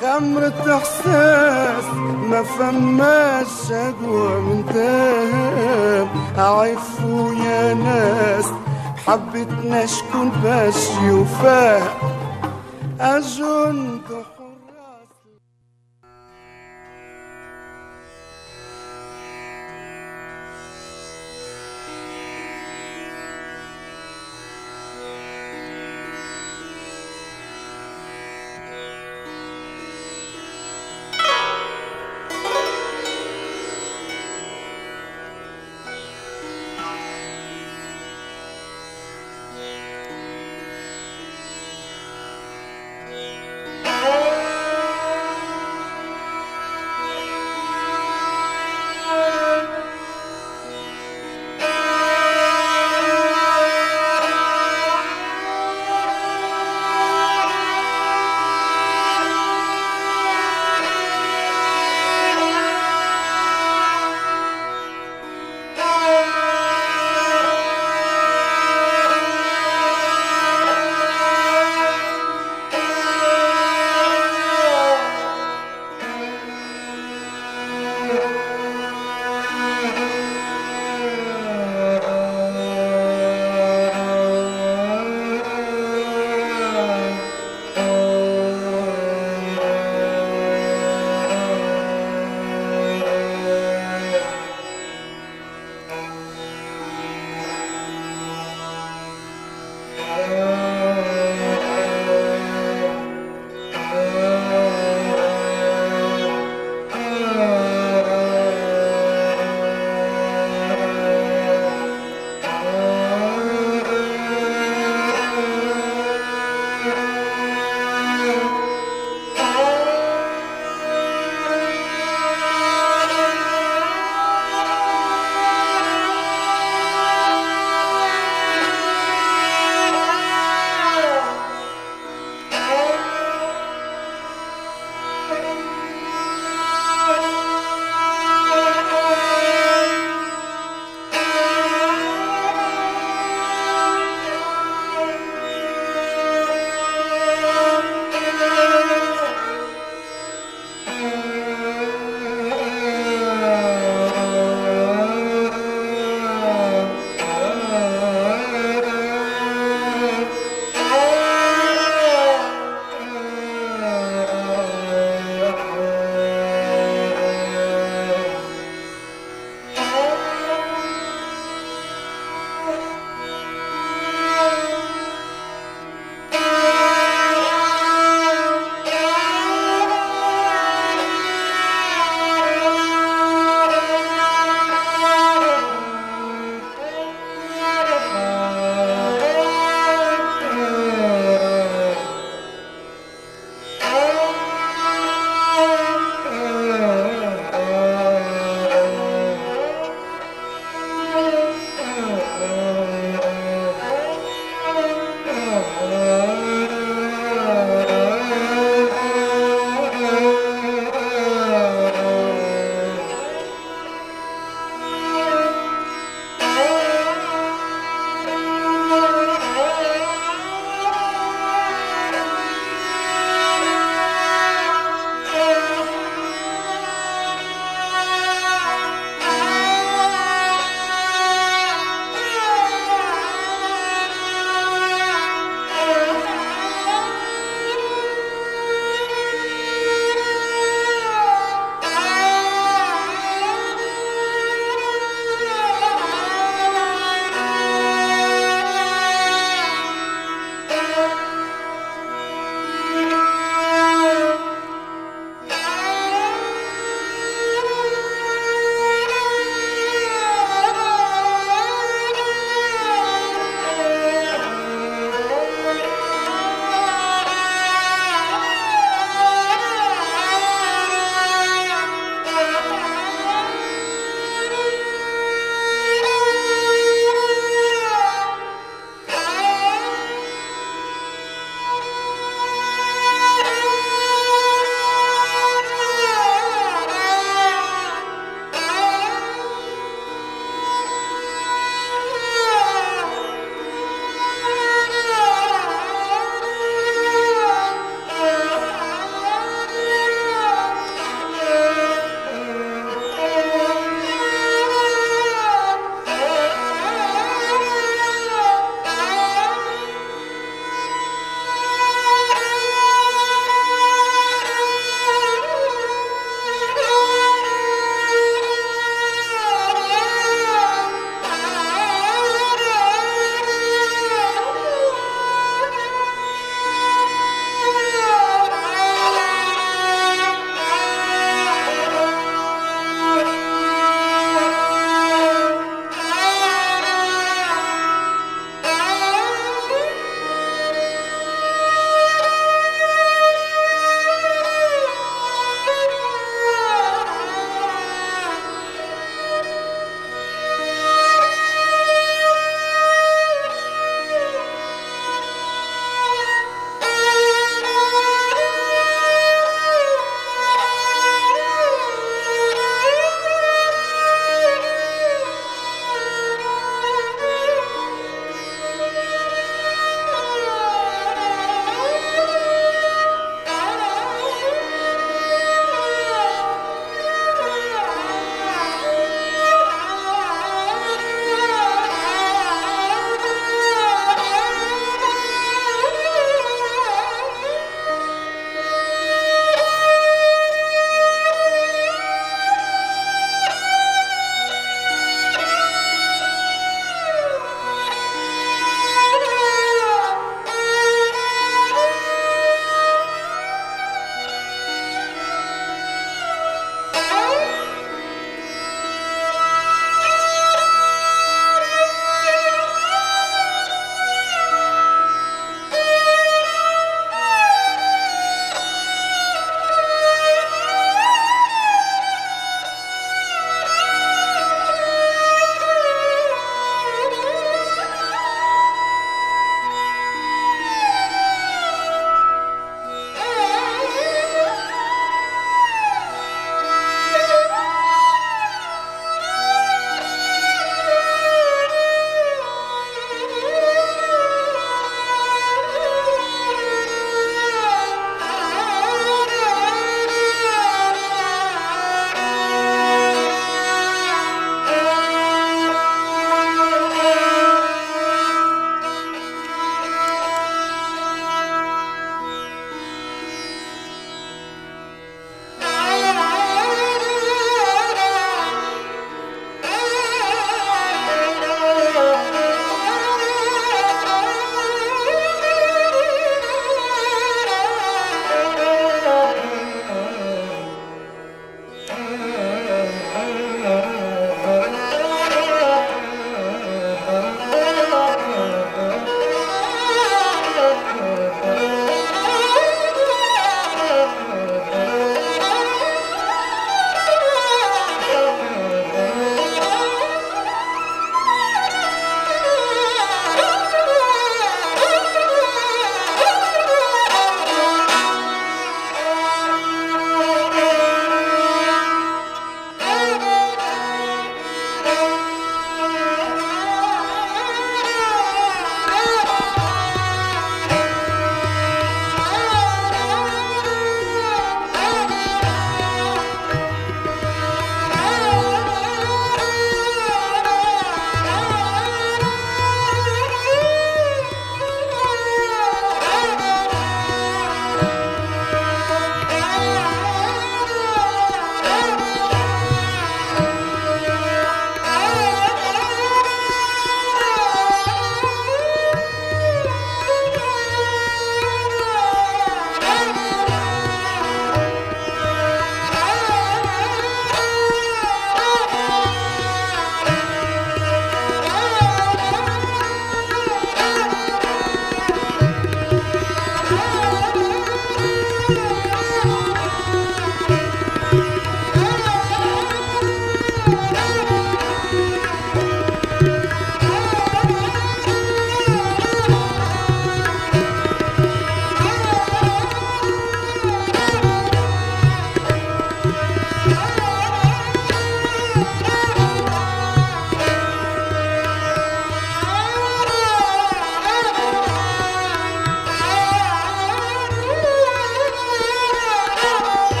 [0.00, 1.84] خمرة إحساس
[2.30, 4.36] ما فماش شجوة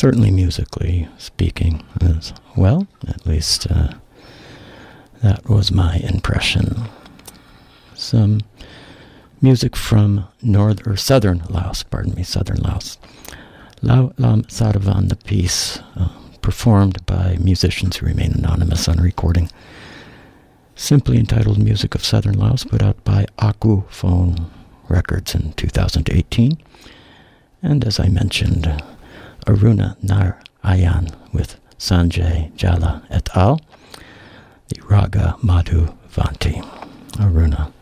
[0.00, 2.86] Certainly musically speaking as well.
[3.06, 3.92] At least uh,
[5.22, 6.88] that was my impression.
[7.94, 8.40] Some
[9.42, 12.96] music from north or southern Laos, pardon me, southern Laos.
[13.82, 16.08] Lao Lam Saravan, the piece uh,
[16.40, 19.50] performed by musicians who remain anonymous on recording
[20.74, 24.48] simply entitled Music of Southern Laos, put out by Akuphone
[24.88, 26.56] Records in 2018.
[27.62, 28.82] And as I mentioned,
[29.46, 33.60] Aruna Nar Ayan with Sanjay Jala et al.,
[34.68, 36.62] the Raga Madhu Vanti.
[37.18, 37.72] Aruna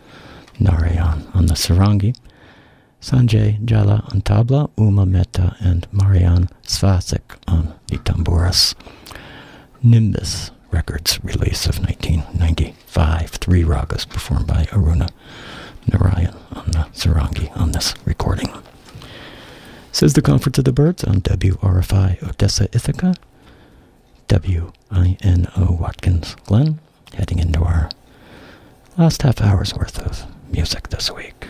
[0.60, 2.16] Narayan on the Sarangi,
[3.00, 8.74] Sanjay Jala on tabla, Uma Mehta and Marian Svasik on the tamburas.
[9.82, 13.30] Nimbus Records release of 1995.
[13.30, 15.08] Three ragas performed by Aruna
[15.90, 18.52] Narayan on the Sarangi on this recording.
[19.98, 23.16] Says the Conference of the Birds on WRFI Odessa Ithaca.
[24.28, 26.78] W-I-N-O Watkins Glen.
[27.14, 27.90] Heading into our
[28.96, 31.48] last half hour's worth of music this week.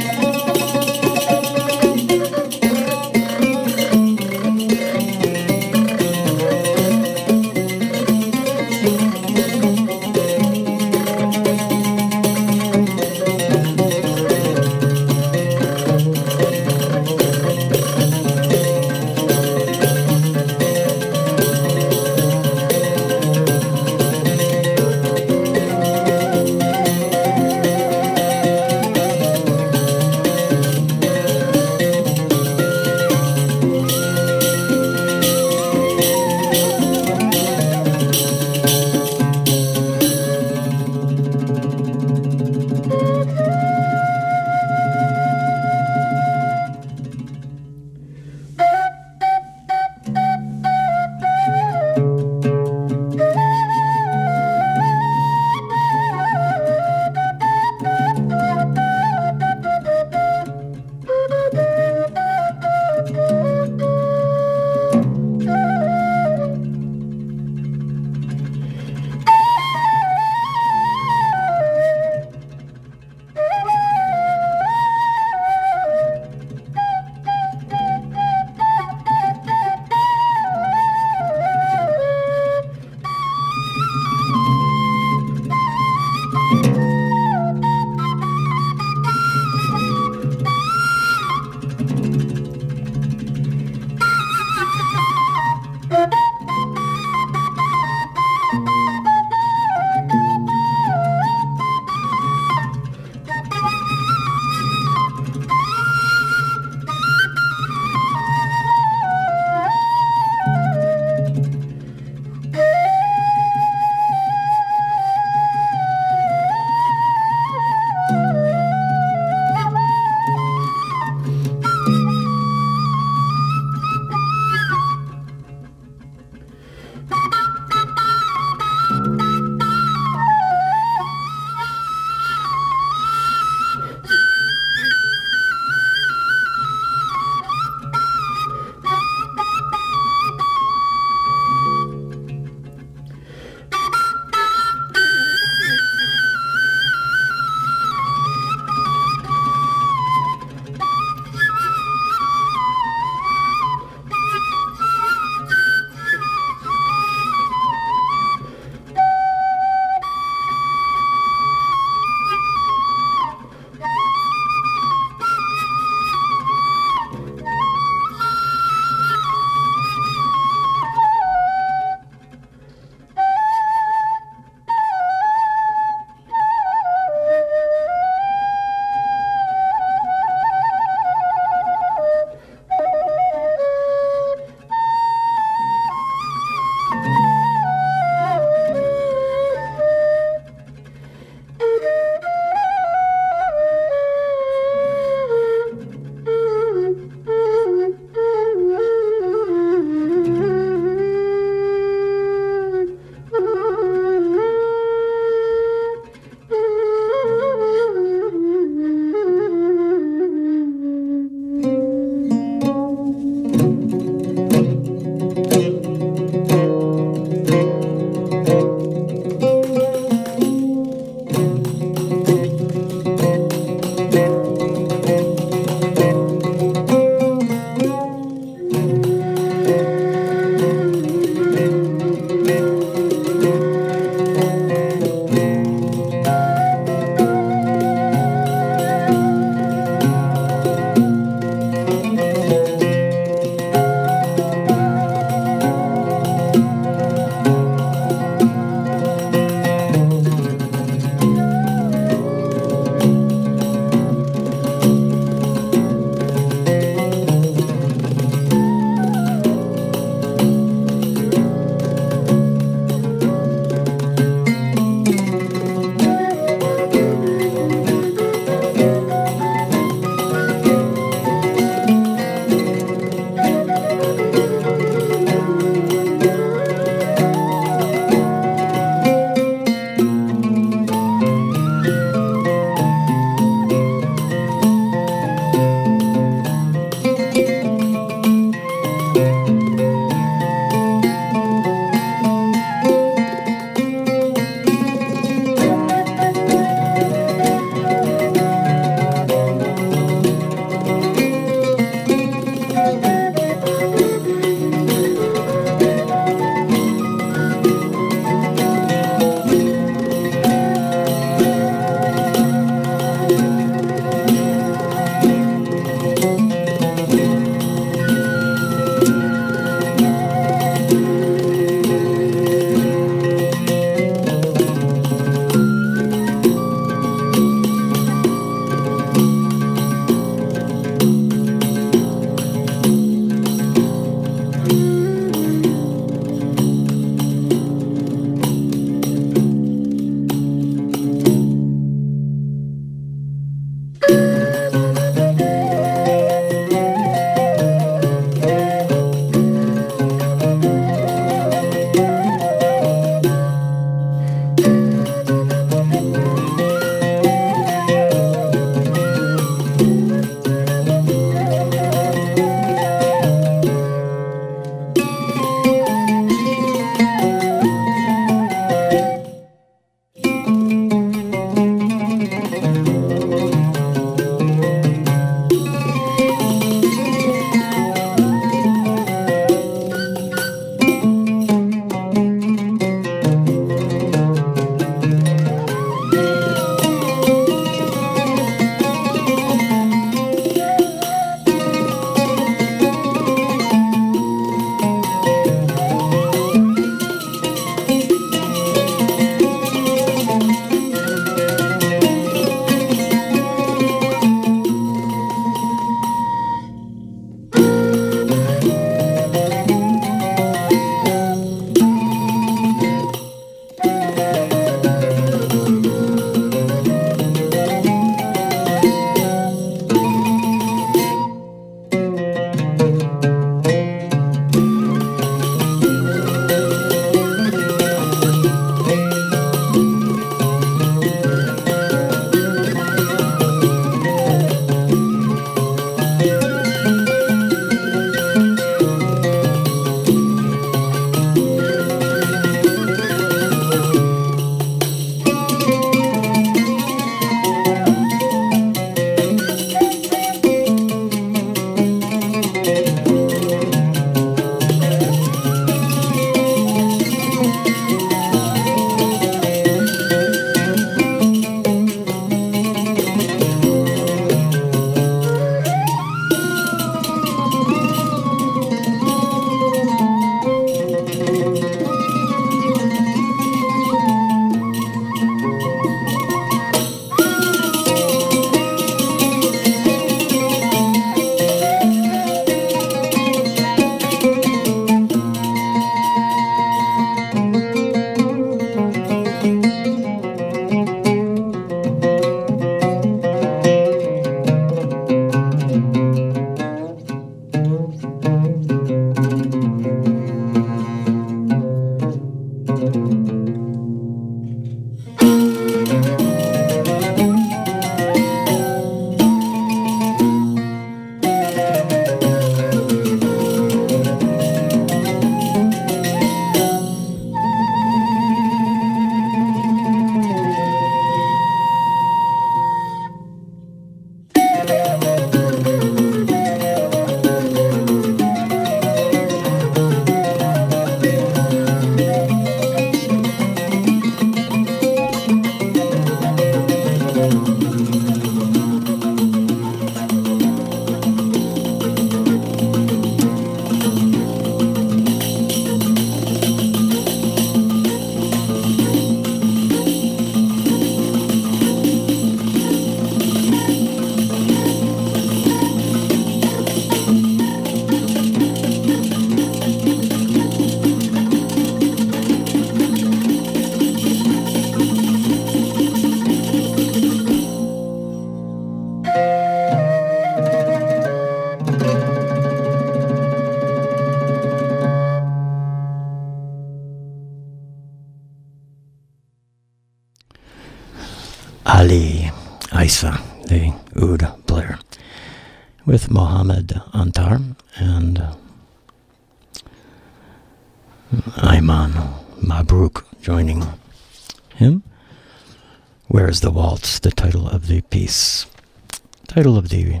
[599.70, 600.00] The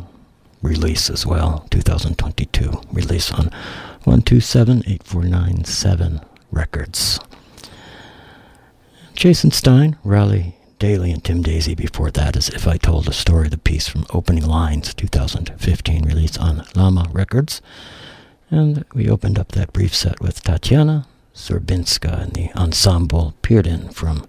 [0.62, 2.82] release as well, 2022.
[2.92, 3.50] Release on
[4.04, 7.20] 1278497 Records.
[9.14, 13.48] Jason Stein, Raleigh Dailey, and Tim Daisy before that as If I Told a Story,
[13.48, 17.62] the piece from Opening Lines, 2015, release on Lama Records.
[18.50, 24.26] And we opened up that brief set with Tatiana Sorbinska and the ensemble Pirdin from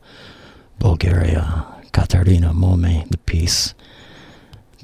[0.78, 3.74] Bulgaria, Katerino Mome, the piece.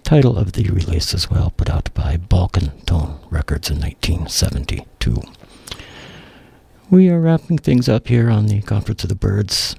[0.08, 5.22] Title of the release as well, put out by Balkan Tone Records in 1972.
[6.90, 9.76] We are wrapping things up here on the Conference of the Birds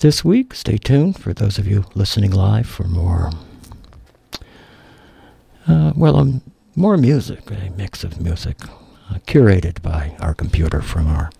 [0.00, 0.52] this week.
[0.52, 3.30] Stay tuned for those of you listening live for more,
[5.68, 6.42] uh, well, um,
[6.74, 11.30] more music, a mix of music uh, curated by our computer from our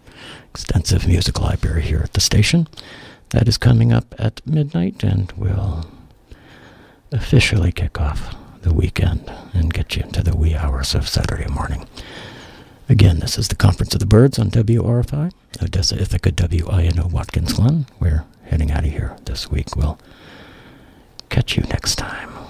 [0.49, 2.69] extensive music library here at the station.
[3.31, 5.85] That is coming up at midnight and will
[7.15, 11.87] officially kick off the weekend and get you into the wee hours of Saturday morning.
[12.89, 17.87] Again, this is the Conference of the Birds on WRFI, Odessa Ithaca WINO Watkins Glen.
[18.01, 19.77] We're heading out of here this week.
[19.77, 19.99] We'll
[21.31, 22.44] catch you next time.